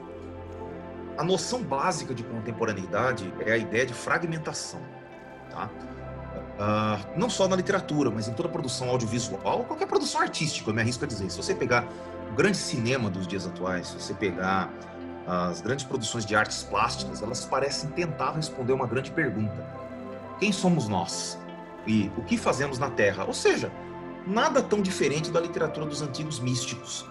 [1.16, 4.81] A noção básica de contemporaneidade é a ideia de fragmentação,
[5.51, 5.71] tá?
[6.61, 10.81] Uh, não só na literatura, mas em toda produção audiovisual, qualquer produção artística, eu me
[10.83, 11.31] arrisco a dizer.
[11.31, 11.87] Se você pegar
[12.31, 14.71] o grande cinema dos dias atuais, se você pegar
[15.26, 19.66] as grandes produções de artes plásticas, elas parecem tentar responder uma grande pergunta:
[20.38, 21.38] quem somos nós?
[21.87, 23.24] E o que fazemos na Terra?
[23.24, 23.72] Ou seja,
[24.26, 27.06] nada tão diferente da literatura dos antigos místicos.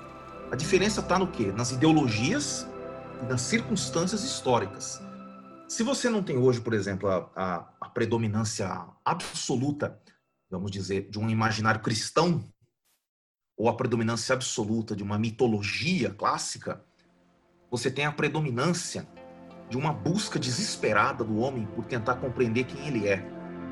[0.52, 1.52] A diferença está no quê?
[1.52, 2.68] Nas ideologias
[3.22, 5.02] e nas circunstâncias históricas.
[5.68, 10.00] Se você não tem hoje, por exemplo, a, a, a predominância absoluta,
[10.50, 12.44] vamos dizer, de um imaginário cristão,
[13.56, 16.84] ou a predominância absoluta de uma mitologia clássica,
[17.70, 19.08] você tem a predominância
[19.70, 23.24] de uma busca desesperada do homem por tentar compreender quem ele é,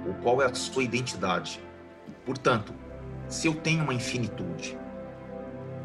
[0.08, 1.62] ou qual é a sua identidade.
[2.26, 2.74] Portanto,
[3.28, 4.78] se eu tenho uma infinitude,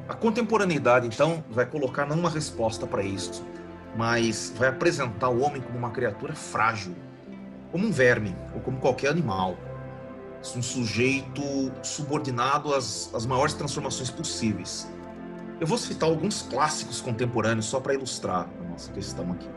[0.09, 3.44] a contemporaneidade, então, vai colocar não uma resposta para isso,
[3.96, 6.94] mas vai apresentar o homem como uma criatura frágil,
[7.70, 9.57] como um verme ou como qualquer animal,
[10.57, 11.42] um sujeito
[11.83, 14.91] subordinado às, às maiores transformações possíveis.
[15.62, 19.48] Eu vou citar alguns clássicos contemporâneos só para ilustrar a nossa questão aqui.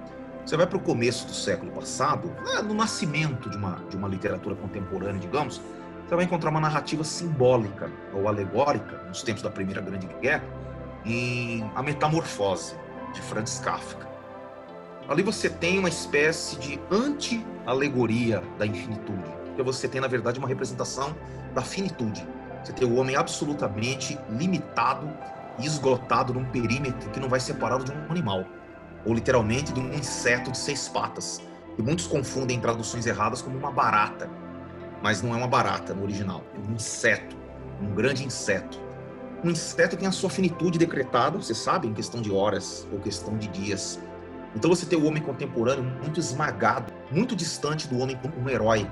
[0.46, 2.32] Você vai para o começo do século passado,
[2.64, 5.60] no nascimento de uma, de uma literatura contemporânea, digamos,
[6.08, 10.44] você vai encontrar uma narrativa simbólica ou alegórica, nos tempos da Primeira Grande Guerra,
[11.04, 12.76] em A Metamorfose,
[13.12, 14.08] de Franz Kafka.
[15.10, 20.48] Ali você tem uma espécie de anti-alegoria da infinitude, porque você tem, na verdade, uma
[20.48, 21.16] representação
[21.56, 22.24] da finitude.
[22.64, 25.10] Você tem o homem absolutamente limitado
[25.60, 28.46] esgotado num perímetro que não vai separá-lo de um animal,
[29.06, 31.42] ou literalmente de um inseto de seis patas,
[31.76, 34.30] que muitos confundem em traduções erradas como uma barata,
[35.02, 37.36] mas não é uma barata no original, é um inseto,
[37.82, 38.80] um grande inseto.
[39.44, 43.38] Um inseto tem a sua finitude decretada, você sabe, em questão de horas ou questão
[43.38, 44.00] de dias.
[44.56, 48.90] Então você tem o homem contemporâneo muito esmagado, muito distante do homem como um herói,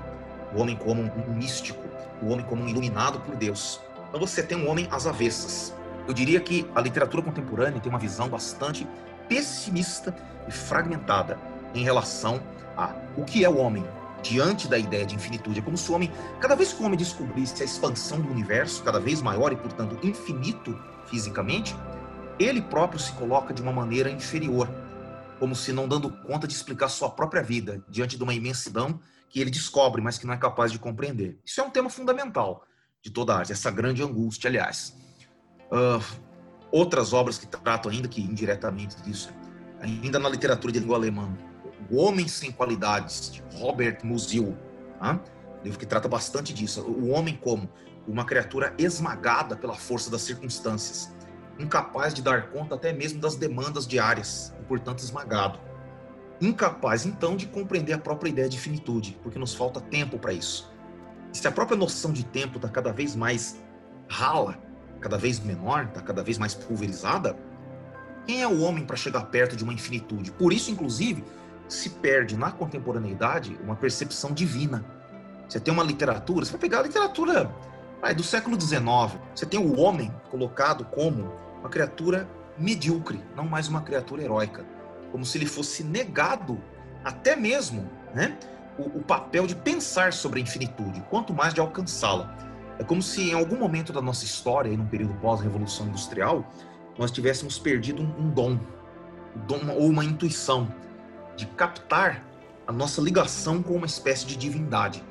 [0.54, 1.82] o homem como um místico,
[2.22, 3.80] o homem como um iluminado por Deus.
[4.08, 5.74] Então você tem um homem às avessas.
[6.06, 8.86] Eu diria que a literatura contemporânea tem uma visão bastante
[9.28, 10.14] pessimista
[10.46, 11.38] e fragmentada
[11.74, 12.40] em relação
[12.76, 13.84] a o que é o homem,
[14.22, 15.60] diante da ideia de infinitude.
[15.60, 18.82] É como se o homem, cada vez que o homem descobrisse a expansão do universo,
[18.82, 21.76] cada vez maior e, portanto, infinito fisicamente,
[22.38, 24.68] ele próprio se coloca de uma maneira inferior,
[25.38, 29.40] como se não dando conta de explicar sua própria vida diante de uma imensidão que
[29.40, 31.38] ele descobre, mas que não é capaz de compreender.
[31.44, 32.64] Isso é um tema fundamental
[33.02, 35.03] de toda a arte, essa grande angústia, aliás.
[35.70, 36.02] Uh,
[36.70, 39.32] outras obras que tratam ainda que indiretamente disso,
[39.80, 41.32] ainda na literatura de língua alemã,
[41.90, 44.56] o Homem Sem Qualidades, de Robert Musil.
[44.98, 45.20] Tá?
[45.62, 46.82] Livro que trata bastante disso.
[46.82, 47.68] O homem como
[48.06, 51.14] uma criatura esmagada pela força das circunstâncias,
[51.58, 55.58] incapaz de dar conta até mesmo das demandas diárias, e portanto esmagado.
[56.40, 60.70] Incapaz, então, de compreender a própria ideia de finitude, porque nos falta tempo para isso.
[61.32, 63.62] E se a própria noção de tempo está cada vez mais
[64.08, 64.58] rala,
[65.04, 67.36] cada vez menor, está cada vez mais pulverizada,
[68.26, 70.32] quem é o homem para chegar perto de uma infinitude?
[70.32, 71.22] Por isso, inclusive,
[71.68, 74.82] se perde na contemporaneidade uma percepção divina.
[75.46, 77.54] Você tem uma literatura, você vai pegar a literatura
[78.00, 78.80] vai, do século XIX,
[79.34, 84.64] você tem o homem colocado como uma criatura medíocre, não mais uma criatura heróica,
[85.12, 86.58] como se ele fosse negado
[87.04, 88.38] até mesmo né,
[88.78, 92.53] o, o papel de pensar sobre a infinitude, quanto mais de alcançá-la.
[92.78, 96.44] É como se em algum momento da nossa história, em um período pós-revolução industrial,
[96.98, 98.58] nós tivéssemos perdido um, dom,
[99.36, 100.72] um dom ou uma intuição
[101.36, 102.24] de captar
[102.66, 105.04] a nossa ligação com uma espécie de divindade.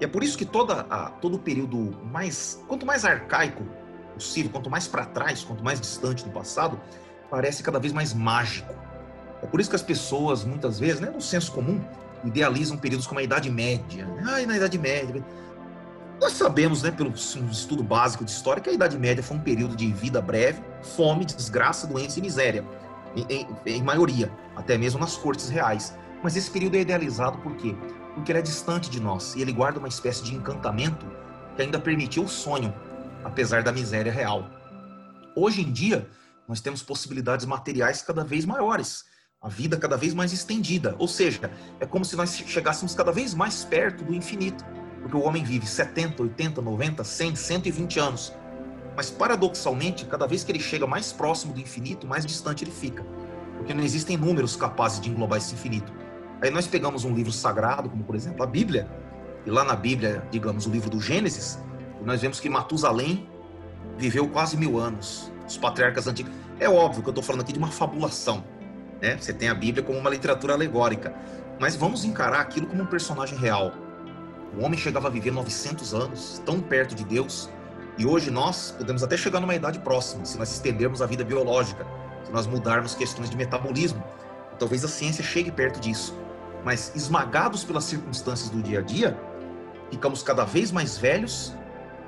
[0.00, 3.64] E é por isso que toda a, todo o período mais, quanto mais arcaico
[4.14, 6.80] possível, quanto mais para trás, quanto mais distante do passado,
[7.30, 8.74] parece cada vez mais mágico.
[9.42, 11.80] É por isso que as pessoas, muitas vezes, né, no senso comum,
[12.24, 14.06] idealizam períodos como a Idade Média.
[14.06, 14.22] Né?
[14.26, 15.22] Ai, na Idade Média.
[16.20, 19.76] Nós sabemos, né, pelo estudo básico de história, que a Idade Média foi um período
[19.76, 22.64] de vida breve, fome, desgraça, doença e miséria
[23.16, 25.96] em, em, em maioria, até mesmo nas cortes reais.
[26.22, 27.76] Mas esse período é idealizado por quê?
[28.14, 31.06] Porque ele é distante de nós e ele guarda uma espécie de encantamento
[31.56, 32.74] que ainda permitiu o sonho,
[33.24, 34.48] apesar da miséria real.
[35.36, 36.08] Hoje em dia,
[36.46, 39.04] nós temos possibilidades materiais cada vez maiores,
[39.42, 41.50] a vida cada vez mais estendida, ou seja,
[41.80, 44.64] é como se nós chegássemos cada vez mais perto do infinito,
[45.04, 48.32] porque o homem vive 70, 80, 90, 100, 120 anos.
[48.96, 53.04] Mas paradoxalmente, cada vez que ele chega mais próximo do infinito, mais distante ele fica.
[53.58, 55.92] Porque não existem números capazes de englobar esse infinito.
[56.40, 58.88] Aí nós pegamos um livro sagrado, como por exemplo a Bíblia,
[59.44, 61.58] e lá na Bíblia, digamos, o livro do Gênesis,
[62.02, 63.28] nós vemos que Matusalém
[63.98, 65.30] viveu quase mil anos.
[65.46, 66.32] Os patriarcas antigos.
[66.58, 68.42] É óbvio que eu estou falando aqui de uma fabulação.
[69.02, 69.18] Né?
[69.18, 71.14] Você tem a Bíblia como uma literatura alegórica.
[71.60, 73.83] Mas vamos encarar aquilo como um personagem real.
[74.56, 77.50] O homem chegava a viver 900 anos, tão perto de Deus,
[77.96, 81.86] E hoje nós podemos até chegar numa idade próxima, se nós estendermos a vida biológica,
[82.24, 84.02] se nós mudarmos questões de metabolismo.
[84.58, 86.16] Talvez a ciência chegue perto disso.
[86.64, 89.16] Mas esmagados pelas circunstâncias do dia a dia,
[89.92, 91.54] ficamos cada vez mais velhos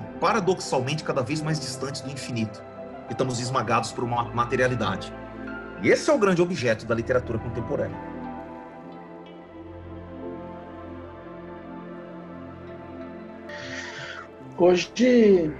[0.01, 2.61] e, paradoxalmente, cada vez mais distantes do infinito.
[3.09, 5.13] E estamos esmagados por uma materialidade.
[5.83, 8.15] E esse é o grande objeto da literatura contemporânea.
[14.59, 15.53] Hoje,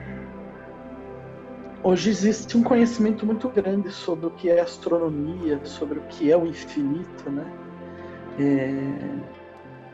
[1.83, 6.37] hoje existe um conhecimento muito grande sobre o que é astronomia, sobre o que é
[6.37, 7.45] o infinito, né?
[8.39, 9.37] É,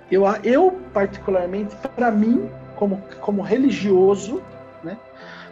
[0.09, 4.41] eu, eu particularmente, para mim, como, como religioso,
[4.85, 4.97] né,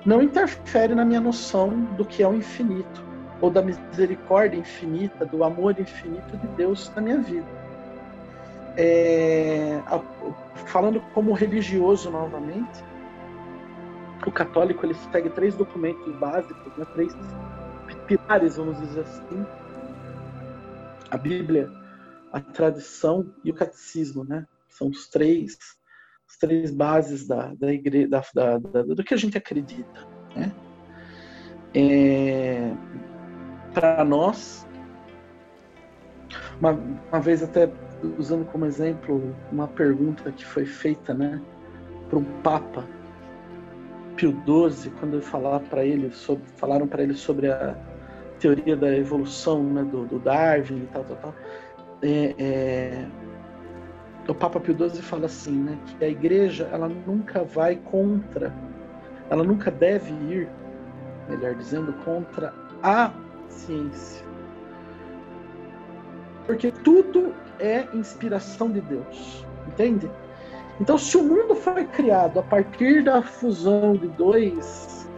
[0.07, 3.05] não interfere na minha noção do que é o infinito
[3.41, 7.47] ou da misericórdia infinita, do amor infinito de Deus na minha vida.
[8.77, 9.81] É,
[10.67, 12.85] falando como religioso novamente,
[14.27, 17.15] o católico ele segue três documentos básicos, né, três
[18.07, 19.47] pilares, vamos dizer assim:
[21.11, 21.71] a Bíblia,
[22.33, 24.47] a tradição e o catecismo, né?
[24.69, 25.59] São os três,
[26.29, 30.07] as três bases da, da igreja, da, da, da, do que a gente acredita,
[30.37, 30.53] né?
[31.75, 32.73] É,
[33.73, 34.67] para nós,
[36.61, 37.73] uma, uma vez até
[38.19, 41.41] usando como exemplo uma pergunta que foi feita, né,
[42.09, 42.85] para um papa
[44.21, 45.23] Pio XII, quando
[45.71, 47.75] para ele sobre, falaram para ele sobre a
[48.39, 51.35] teoria da evolução né, do, do Darwin e tal, tal, tal.
[52.03, 53.07] É, é,
[54.29, 58.55] o Papa Pio XII fala assim, né, que a Igreja ela nunca vai contra,
[59.31, 60.51] ela nunca deve ir,
[61.27, 62.53] melhor dizendo, contra
[62.83, 63.13] a
[63.49, 64.23] ciência,
[66.45, 70.11] porque tudo é inspiração de Deus, entende?
[70.81, 75.09] Então, se o mundo foi criado a partir da fusão de dois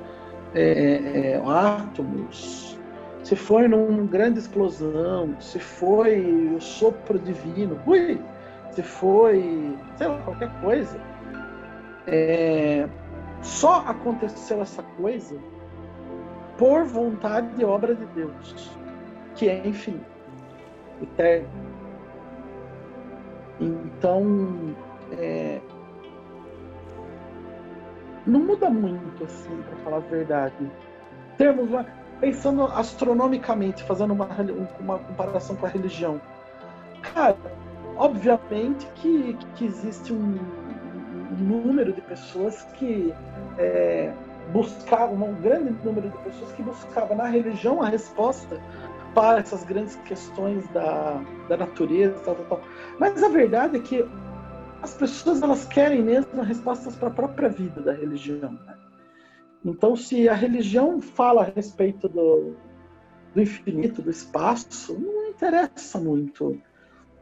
[0.54, 2.78] é, é, átomos,
[3.22, 8.20] se foi numa grande explosão, se foi o sopro divino, ui,
[8.72, 11.00] se foi, sei lá, qualquer coisa,
[12.08, 12.88] é,
[13.40, 15.38] só aconteceu essa coisa
[16.58, 18.76] por vontade e obra de Deus,
[19.36, 20.04] que é infinito,
[21.00, 21.48] eterno.
[23.60, 24.74] Então,
[25.18, 25.60] é,
[28.26, 30.70] não muda muito, assim, para falar a verdade.
[31.38, 31.86] Termos uma,
[32.20, 34.28] pensando astronomicamente, fazendo uma,
[34.80, 36.20] uma comparação com a religião.
[37.14, 37.36] Cara,
[37.96, 40.38] obviamente que, que existe um,
[41.38, 43.12] número de pessoas que
[43.58, 44.12] é,
[44.52, 48.60] buscavam, um grande número de pessoas que buscavam na religião a resposta
[49.14, 52.60] para essas grandes questões da, da natureza, tal, tal, tal.
[52.98, 54.08] Mas a verdade é que
[54.82, 58.52] as pessoas elas querem mesmo respostas para a própria vida da religião.
[58.52, 58.76] Né?
[59.64, 62.56] Então, se a religião fala a respeito do,
[63.32, 66.60] do infinito, do espaço, não interessa muito.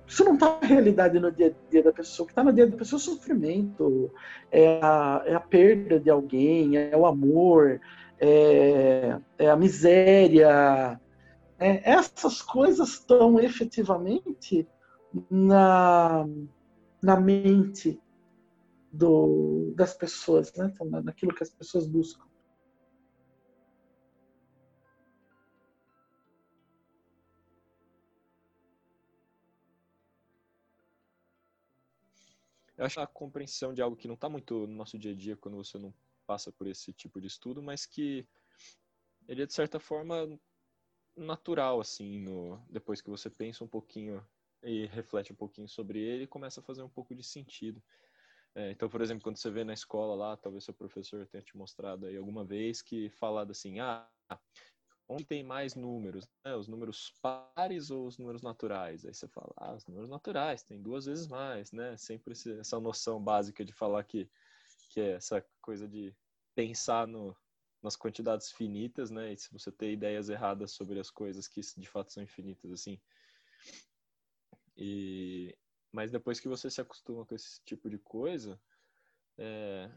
[0.06, 2.24] Isso não está na realidade no dia a dia da pessoa.
[2.24, 4.10] O que está no dia da pessoa é o sofrimento,
[4.50, 7.78] é a, é a perda de alguém, é o amor,
[8.18, 10.98] é, é a miséria.
[11.58, 14.66] É, essas coisas estão efetivamente
[15.30, 16.26] na,
[17.02, 18.00] na mente
[18.92, 20.70] do, das pessoas, né?
[20.72, 22.28] Então, naquilo que as pessoas buscam.
[32.76, 35.36] Eu acho a compreensão de algo que não está muito no nosso dia a dia
[35.36, 35.92] quando você não
[36.26, 38.26] passa por esse tipo de estudo, mas que
[39.28, 40.26] ele é de certa forma
[41.14, 44.26] natural assim, no, depois que você pensa um pouquinho
[44.62, 47.82] e reflete um pouquinho sobre ele, começa a fazer um pouco de sentido.
[48.54, 51.56] É, então, por exemplo, quando você vê na escola lá, talvez seu professor tenha te
[51.56, 54.08] mostrado aí alguma vez que falado assim, ah,
[55.08, 56.54] onde tem mais números, né?
[56.56, 59.04] os números pares ou os números naturais?
[59.04, 61.96] Aí você fala, ah, os números naturais, tem duas vezes mais, né?
[61.96, 64.28] Sempre essa noção básica de falar que,
[64.90, 66.14] que é essa coisa de
[66.54, 67.36] pensar no,
[67.82, 69.32] nas quantidades finitas, né?
[69.32, 73.00] E se você ter ideias erradas sobre as coisas que de fato são infinitas, assim,
[74.76, 75.56] e,
[75.92, 78.60] mas depois que você se acostuma com esse tipo de coisa,
[79.38, 79.90] é,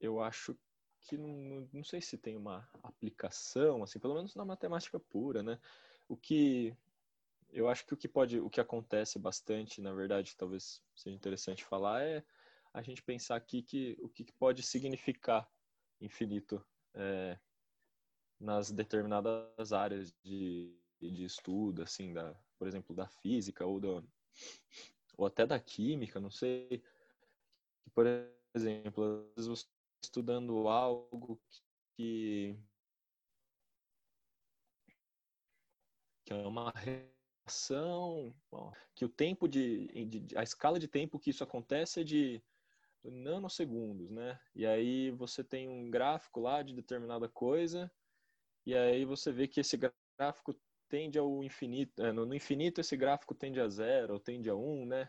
[0.00, 0.56] eu acho
[1.00, 5.58] que não, não sei se tem uma aplicação, assim, pelo menos na matemática pura, né?
[6.08, 6.76] O que
[7.50, 11.64] eu acho que o que pode, o que acontece bastante, na verdade, talvez seja interessante
[11.64, 12.24] falar, é
[12.72, 15.48] a gente pensar aqui que o que pode significar
[16.00, 17.38] infinito é,
[18.38, 24.06] nas determinadas áreas de, de estudo, assim, da, por exemplo, da física ou do,
[25.16, 26.82] ou até da química, não sei.
[27.94, 28.06] Por
[28.54, 29.04] exemplo,
[29.36, 29.70] às vezes você está
[30.04, 31.40] estudando algo
[31.96, 32.56] que
[36.24, 38.34] que é uma relação
[38.94, 42.42] que o tempo de, de, a escala de tempo que isso acontece é de
[43.04, 44.38] nanosegundos, né?
[44.52, 47.90] E aí você tem um gráfico lá de determinada coisa
[48.66, 49.78] e aí você vê que esse
[50.18, 50.52] gráfico
[50.88, 54.86] tende ao infinito, é, no infinito esse gráfico tende a zero, ou tende a um,
[54.86, 55.08] né?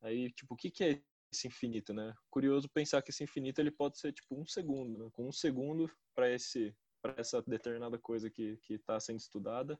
[0.00, 1.02] Aí, tipo, o que, que é
[1.32, 2.14] esse infinito, né?
[2.30, 5.10] Curioso pensar que esse infinito ele pode ser tipo um segundo, né?
[5.12, 9.78] com um segundo para esse para essa determinada coisa que que está sendo estudada,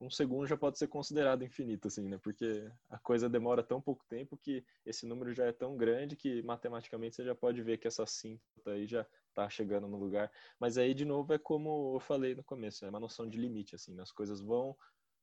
[0.00, 2.18] um segundo já pode ser considerado infinito, assim, né?
[2.18, 6.42] Porque a coisa demora tão pouco tempo que esse número já é tão grande que
[6.42, 10.30] matematicamente você já pode ver que essa síntota aí já está chegando no lugar.
[10.58, 13.74] Mas aí, de novo, é como eu falei no começo, é uma noção de limite,
[13.74, 14.02] assim, né?
[14.02, 14.76] as coisas vão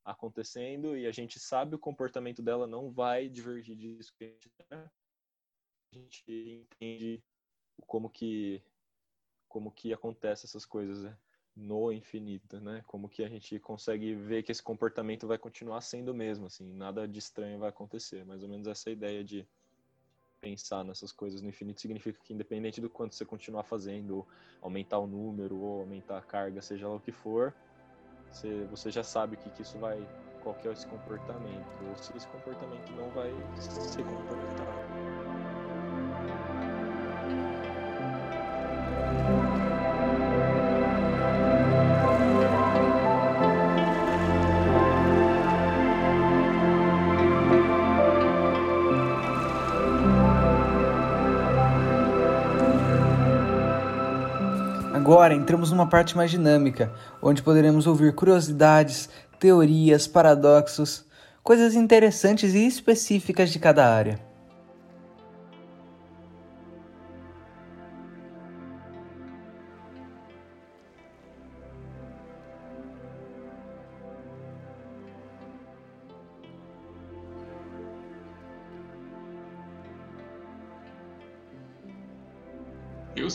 [0.04, 4.52] acontecendo e a gente sabe o comportamento dela não vai divergir disso que a gente,
[4.72, 7.24] a gente entende
[7.86, 8.64] como que
[9.48, 11.18] como que acontece essas coisas, né?
[11.56, 12.84] no infinito, né?
[12.88, 16.66] Como que a gente consegue ver que esse comportamento vai continuar sendo o mesmo, assim,
[16.74, 18.26] nada de estranho vai acontecer.
[18.26, 19.48] Mais ou menos essa ideia de
[20.42, 24.28] pensar nessas coisas no infinito significa que independente do quanto você continuar fazendo,
[24.62, 27.54] aumentar o número ou aumentar a carga, seja lá o que for,
[28.32, 30.06] você, você já sabe que, que isso vai,
[30.42, 35.21] qual que é esse comportamento, ou se esse comportamento não vai se comportar.
[55.12, 56.90] Agora entramos numa parte mais dinâmica,
[57.22, 61.06] onde poderemos ouvir curiosidades, teorias, paradoxos,
[61.44, 64.31] coisas interessantes e específicas de cada área.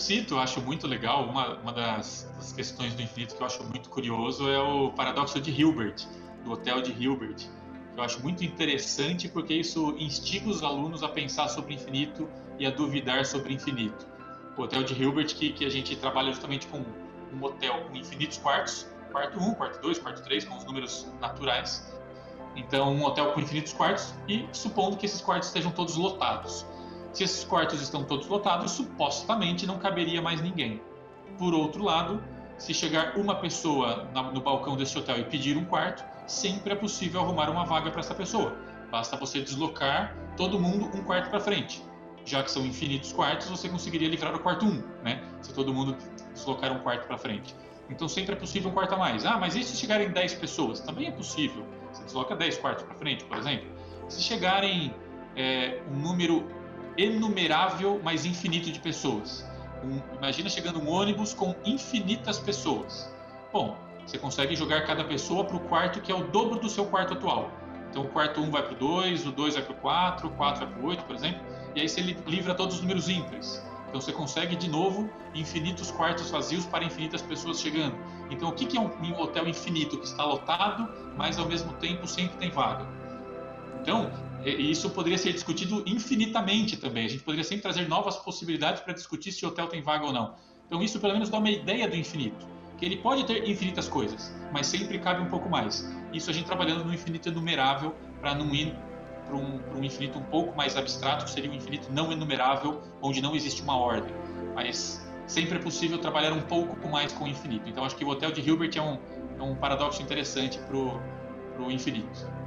[0.06, 3.64] Eu cito, acho muito legal, uma, uma das, das, questões do infinito que eu acho
[3.64, 5.96] muito curioso é o paradoxo de Hilbert,
[6.44, 7.48] do Hotel de Hilbert.
[7.96, 12.64] Eu acho muito interessante porque isso instiga os alunos a pensar sobre o infinito e
[12.64, 14.06] a duvidar sobre o infinito.
[14.56, 16.84] O Hotel de Hilbert, que, que a gente trabalha justamente com
[17.34, 21.92] um hotel com infinitos quartos, quarto 1, quarto 2, quarto 3, com os números naturais.
[22.54, 26.64] Então, um hotel com infinitos quartos e supondo que esses quartos estejam todos lotados.
[27.16, 30.82] Se esses quartos estão todos lotados, supostamente não caberia mais ninguém.
[31.38, 32.22] Por outro lado,
[32.58, 37.22] se chegar uma pessoa no balcão desse hotel e pedir um quarto, sempre é possível
[37.22, 38.54] arrumar uma vaga para essa pessoa.
[38.90, 41.82] Basta você deslocar todo mundo um quarto para frente.
[42.26, 45.24] Já que são infinitos quartos, você conseguiria livrar o quarto 1, né?
[45.40, 45.96] Se todo mundo
[46.34, 47.56] deslocar um quarto para frente.
[47.88, 49.24] Então sempre é possível um quarto a mais.
[49.24, 50.80] Ah, mas e se chegarem 10 pessoas?
[50.80, 51.64] Também é possível.
[51.94, 53.70] Você desloca 10 quartos para frente, por exemplo.
[54.06, 54.94] Se chegarem
[55.34, 56.44] é, um número
[56.96, 59.46] enumerável, mas infinito de pessoas.
[59.84, 63.12] Um, imagina chegando um ônibus com infinitas pessoas.
[63.52, 63.76] Bom,
[64.06, 67.14] você consegue jogar cada pessoa para o quarto que é o dobro do seu quarto
[67.14, 67.50] atual.
[67.90, 70.30] Então o quarto 1 vai para o 2, o 2 vai para o 4, o
[70.32, 71.40] 4 vai para o 8, por exemplo,
[71.74, 73.64] e aí você livra todos os números ímpares.
[73.88, 77.94] Então você consegue de novo infinitos quartos vazios para infinitas pessoas chegando.
[78.30, 82.36] Então o que é um hotel infinito que está lotado, mas ao mesmo tempo sempre
[82.36, 82.86] tem vaga?
[83.80, 84.10] Então
[84.50, 87.06] e isso poderia ser discutido infinitamente também.
[87.06, 90.12] A gente poderia sempre trazer novas possibilidades para discutir se o hotel tem vaga ou
[90.12, 90.36] não.
[90.66, 92.46] Então, isso pelo menos dá uma ideia do infinito.
[92.78, 95.88] Que ele pode ter infinitas coisas, mas sempre cabe um pouco mais.
[96.12, 98.72] Isso a gente trabalhando no infinito enumerável para não ir
[99.26, 103.20] para um, um, infinito um pouco mais abstrato, que seria um infinito não enumerável, onde
[103.20, 104.14] não existe uma ordem.
[104.54, 107.68] Mas sempre é possível trabalhar um pouco mais com o infinito.
[107.68, 108.98] Então, acho que o hotel de Hilbert é um,
[109.38, 112.45] é um paradoxo interessante para o infinito.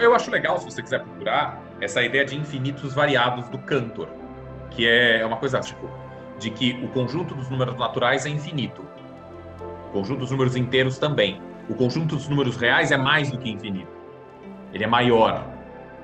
[0.00, 4.08] Eu acho legal, se você quiser procurar, essa ideia de infinitos variados do Cantor,
[4.70, 5.88] que é uma coisa tipo
[6.38, 8.84] de que o conjunto dos números naturais é infinito,
[9.88, 11.40] o conjunto dos números inteiros também.
[11.68, 13.92] O conjunto dos números reais é mais do que infinito.
[14.72, 15.46] Ele é maior.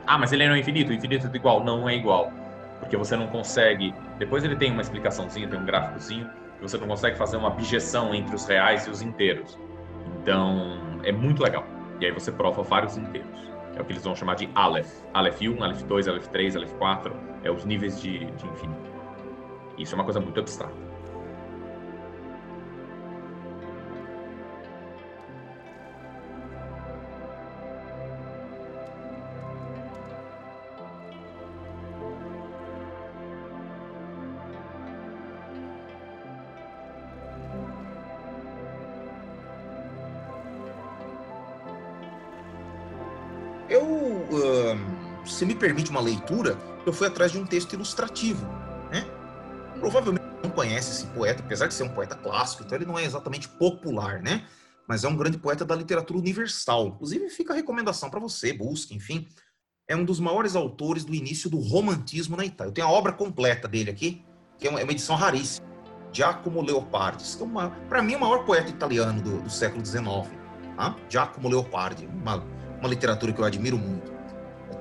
[0.07, 0.91] Ah, mas ele não é infinito.
[0.91, 1.63] O infinito é igual.
[1.65, 2.33] Não é igual.
[2.79, 3.93] Porque você não consegue.
[4.19, 6.31] Depois ele tem uma explicaçãozinha, tem um gráficozinho.
[6.63, 9.59] Você não consegue fazer uma objeção entre os reais e os inteiros.
[10.23, 11.67] Então, é muito legal.
[12.01, 13.29] E aí você prova vários inteiros.
[13.77, 14.91] É o que eles vão chamar de Aleph.
[15.15, 17.15] Aleph 1, Aleph 2, Aleph 3, Aleph 4.
[17.43, 18.91] É os níveis de, de infinito.
[19.79, 20.90] Isso é uma coisa muito abstrata.
[45.61, 46.57] Permite uma leitura,
[46.87, 48.45] eu fui atrás de um texto ilustrativo,
[48.91, 49.07] né?
[49.79, 53.05] Provavelmente não conhece esse poeta, apesar de ser um poeta clássico, então ele não é
[53.05, 54.47] exatamente popular, né?
[54.89, 56.89] Mas é um grande poeta da literatura universal.
[56.89, 59.29] Inclusive, fica a recomendação para você, busque, enfim.
[59.87, 62.71] É um dos maiores autores do início do romantismo na Itália.
[62.71, 64.25] Eu tenho a obra completa dele aqui,
[64.59, 65.65] que é uma, é uma edição raríssima.
[66.13, 70.03] Giacomo Leopardi, que é, para mim, o maior poeta italiano do, do século XIX.
[70.77, 70.97] Tá?
[71.09, 72.43] Giacomo Leopardi, uma,
[72.81, 74.10] uma literatura que eu admiro muito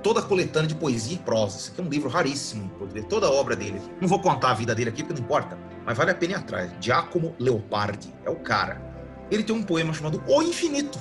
[0.02, 1.58] toda a coletânea de poesia e prosa.
[1.58, 2.70] Isso aqui é um livro raríssimo
[3.10, 3.82] toda a obra dele.
[4.00, 6.36] Não vou contar a vida dele aqui, porque não importa, mas vale a pena ir
[6.36, 6.72] atrás.
[6.80, 8.82] Giacomo Leopardi é o cara.
[9.30, 11.00] Ele tem um poema chamado O Infinito.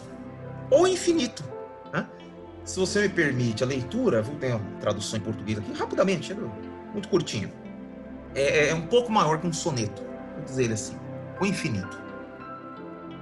[0.70, 1.44] O Infinito.
[1.92, 2.06] Né?
[2.64, 6.36] Se você me permite a leitura, vou ter uma tradução em português aqui, rapidamente, é
[6.92, 7.50] muito curtinho.
[8.34, 10.02] É, é, é um pouco maior que um soneto,
[10.34, 10.96] vou dizer ele assim.
[11.40, 11.98] O Infinito.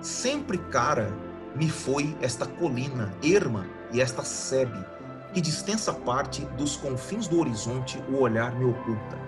[0.00, 1.12] Sempre cara
[1.54, 4.78] me foi esta colina erma e esta sebe
[5.36, 9.18] que de extensa parte dos confins do horizonte o olhar me oculta.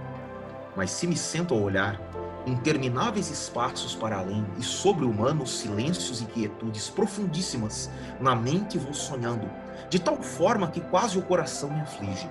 [0.75, 2.01] Mas se me sento a olhar,
[2.47, 9.51] intermináveis espaços para além e sobre-humanos silêncios e quietudes profundíssimas na mente vou sonhando,
[9.91, 12.31] de tal forma que quase o coração me aflige.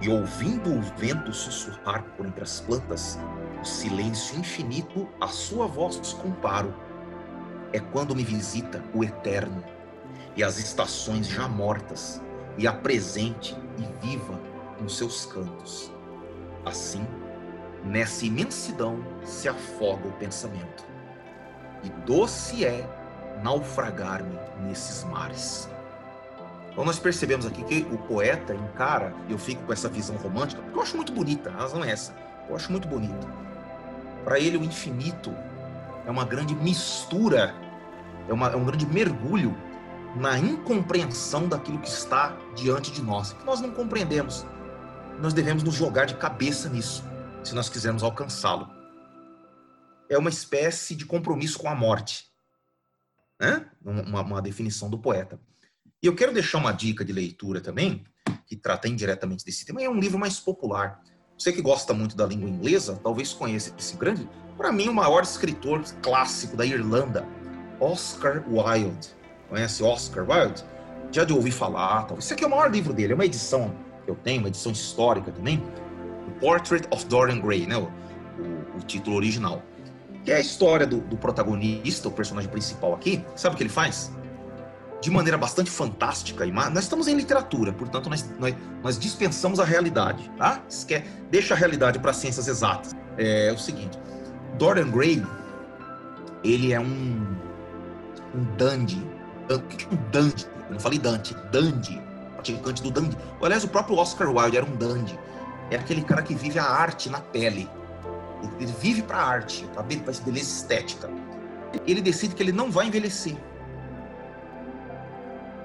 [0.00, 3.18] E ouvindo o vento sussurrar por entre as plantas,
[3.60, 6.72] o silêncio infinito a sua voz comparo.
[7.72, 9.64] É quando me visita o eterno
[10.36, 12.22] e as estações já mortas
[12.60, 14.38] e a presente e viva
[14.78, 15.90] nos seus cantos.
[16.62, 17.06] Assim,
[17.82, 20.84] nessa imensidão se afoga o pensamento,
[21.82, 22.86] e doce é
[23.42, 25.70] naufragar-me nesses mares.
[26.70, 30.78] Então nós percebemos aqui que o poeta encara, eu fico com essa visão romântica, porque
[30.78, 32.14] eu acho muito bonita, a razão é essa,
[32.46, 33.26] eu acho muito bonito.
[34.22, 35.34] Para ele o infinito
[36.06, 37.54] é uma grande mistura,
[38.28, 39.56] é, uma, é um grande mergulho
[40.16, 44.44] na incompreensão daquilo que está diante de nós, que nós não compreendemos.
[45.20, 47.04] Nós devemos nos jogar de cabeça nisso,
[47.44, 48.68] se nós quisermos alcançá-lo.
[50.08, 52.26] É uma espécie de compromisso com a morte,
[53.40, 53.70] né?
[53.84, 55.40] uma, uma definição do poeta.
[56.02, 58.04] E eu quero deixar uma dica de leitura também,
[58.46, 61.00] que trata indiretamente desse tema, é um livro mais popular.
[61.38, 65.22] Você que gosta muito da língua inglesa, talvez conheça esse grande, para mim, o maior
[65.22, 67.26] escritor clássico da Irlanda,
[67.78, 69.19] Oscar Wilde
[69.50, 70.64] conhece Oscar Wilde,
[71.10, 72.04] já de ouvir falar.
[72.04, 72.24] Talvez.
[72.24, 73.74] Esse aqui é o maior livro dele, é uma edição
[74.04, 75.62] que eu tenho, uma edição histórica também,
[76.26, 77.76] o Portrait of Dorian Gray, né?
[77.76, 79.62] O, o, o título original.
[80.24, 83.24] Que é a história do, do, protagonista, o personagem principal aqui.
[83.34, 84.12] Sabe o que ele faz?
[85.00, 86.44] De maneira bastante fantástica.
[86.46, 90.30] Nós estamos em literatura, portanto, nós, nós, nós dispensamos a realidade.
[90.36, 90.62] Tá?
[90.86, 92.94] Quer, deixa a realidade para ciências exatas.
[93.16, 93.98] É, é o seguinte:
[94.58, 95.24] Dorian Gray,
[96.44, 97.26] ele é um,
[98.34, 99.09] um dandy é
[100.10, 100.46] dandy?
[100.68, 102.00] Eu não falei Dante, dandy.
[102.34, 103.16] Praticante do dandy.
[103.42, 105.18] Aliás, o próprio Oscar Wilde era um dandy.
[105.70, 107.68] É aquele cara que vive a arte na pele.
[108.58, 111.10] Ele vive para a arte, para essa beleza estética.
[111.86, 113.36] Ele decide que ele não vai envelhecer.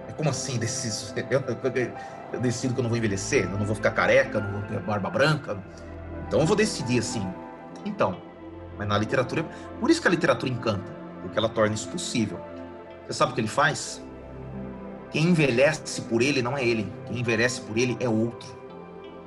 [0.07, 1.13] É como assim, deciso?
[1.15, 1.93] Eu, eu,
[2.33, 4.79] eu decido que eu não vou envelhecer, eu não vou ficar careca, não vou ter
[4.81, 5.57] barba branca.
[6.27, 7.25] Então eu vou decidir assim.
[7.85, 8.17] Então,
[8.77, 9.45] mas na literatura,
[9.79, 12.39] por isso que a literatura encanta, porque ela torna isso possível.
[13.05, 14.01] Você sabe o que ele faz?
[15.11, 16.91] Quem envelhece por ele não é ele.
[17.05, 18.47] Quem envelhece por ele é outro.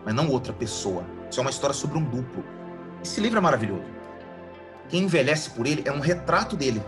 [0.05, 1.05] Mas não outra pessoa.
[1.31, 2.45] Isso é uma história sobre um duplo.
[3.03, 3.85] Esse livro é maravilhoso.
[4.89, 6.83] Quem envelhece por ele é um retrato dele.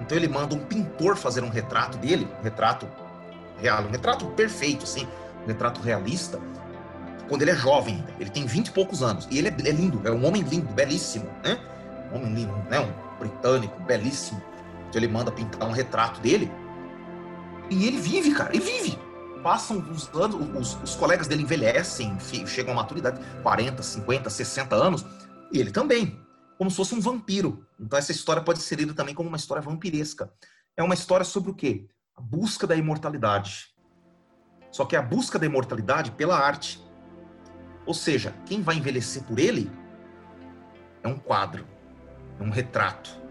[0.00, 2.88] Então ele manda um pintor fazer um retrato dele, um retrato
[3.58, 5.06] real, um retrato perfeito, assim,
[5.44, 6.40] um retrato realista,
[7.28, 9.26] quando ele é jovem Ele tem vinte e poucos anos.
[9.30, 11.58] E ele é, é lindo, é um homem lindo, belíssimo, né?
[12.12, 12.78] Um homem lindo, né?
[12.80, 14.42] Um britânico, belíssimo.
[14.92, 16.52] Então ele manda pintar um retrato dele.
[17.70, 18.98] E ele vive, cara, ele vive.
[19.42, 25.04] Passam os anos, os, os colegas dele envelhecem, chegam à maturidade, 40, 50, 60 anos,
[25.50, 26.20] e ele também,
[26.58, 27.66] como se fosse um vampiro.
[27.80, 30.30] Então essa história pode ser lida também como uma história vampiresca.
[30.76, 31.88] É uma história sobre o quê?
[32.14, 33.68] A busca da imortalidade.
[34.70, 36.84] Só que é a busca da imortalidade pela arte.
[37.86, 39.72] Ou seja, quem vai envelhecer por ele
[41.02, 41.66] é um quadro,
[42.38, 43.21] é um retrato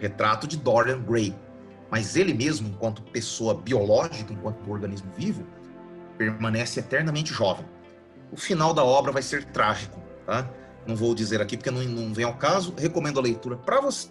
[0.00, 1.34] retrato de Dorian Gray.
[1.90, 5.46] Mas ele mesmo, enquanto pessoa biológica, enquanto organismo vivo,
[6.16, 7.66] permanece eternamente jovem.
[8.32, 10.48] O final da obra vai ser trágico, tá?
[10.86, 12.74] Não vou dizer aqui porque não, não vem ao caso.
[12.76, 14.10] Recomendo a leitura para você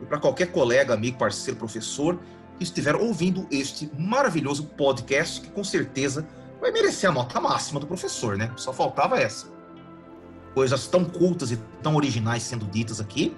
[0.00, 2.18] e para qualquer colega, amigo, parceiro, professor
[2.58, 6.26] que estiver ouvindo este maravilhoso podcast, que com certeza
[6.60, 8.52] vai merecer a nota máxima do professor, né?
[8.56, 9.46] Só faltava essa.
[10.54, 13.36] Coisas tão cultas e tão originais sendo ditas aqui,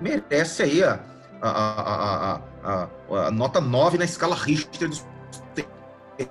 [0.00, 1.00] merece aí a,
[1.42, 5.04] a, a, a, nota 9 na escala Richter dos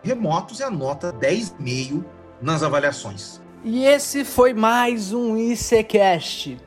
[0.03, 2.03] remotos é a nota 10,5
[2.41, 3.41] nas avaliações.
[3.63, 6.57] E esse foi mais um ICCast.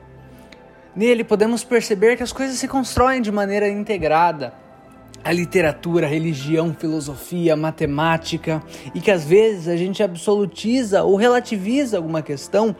[0.95, 4.53] Nele podemos perceber que as coisas se constroem de maneira integrada.
[5.23, 8.61] A literatura, a religião, filosofia, matemática,
[8.93, 12.75] e que às vezes a gente absolutiza ou relativiza alguma questão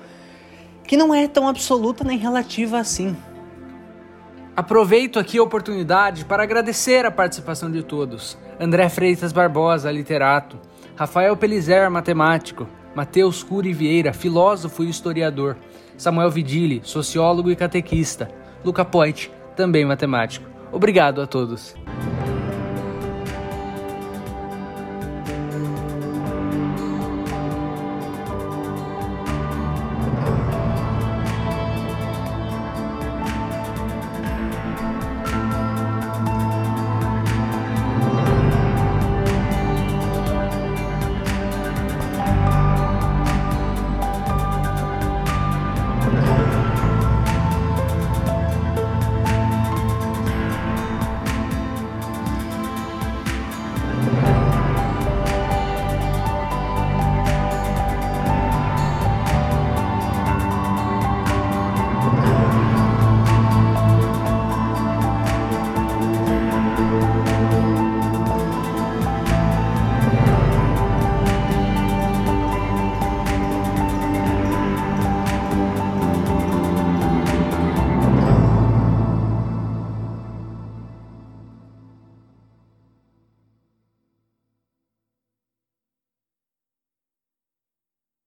[0.83, 3.15] que não é tão absoluta nem relativa assim.
[4.55, 8.37] Aproveito aqui a oportunidade para agradecer a participação de todos.
[8.59, 10.59] André Freitas Barbosa, literato,
[10.95, 15.57] Rafael Pelizer, matemático, Matheus Cury Vieira, filósofo e historiador,
[15.97, 18.29] Samuel Vidili, sociólogo e catequista,
[18.63, 20.47] Luca Poit, também matemático.
[20.71, 21.75] Obrigado a todos.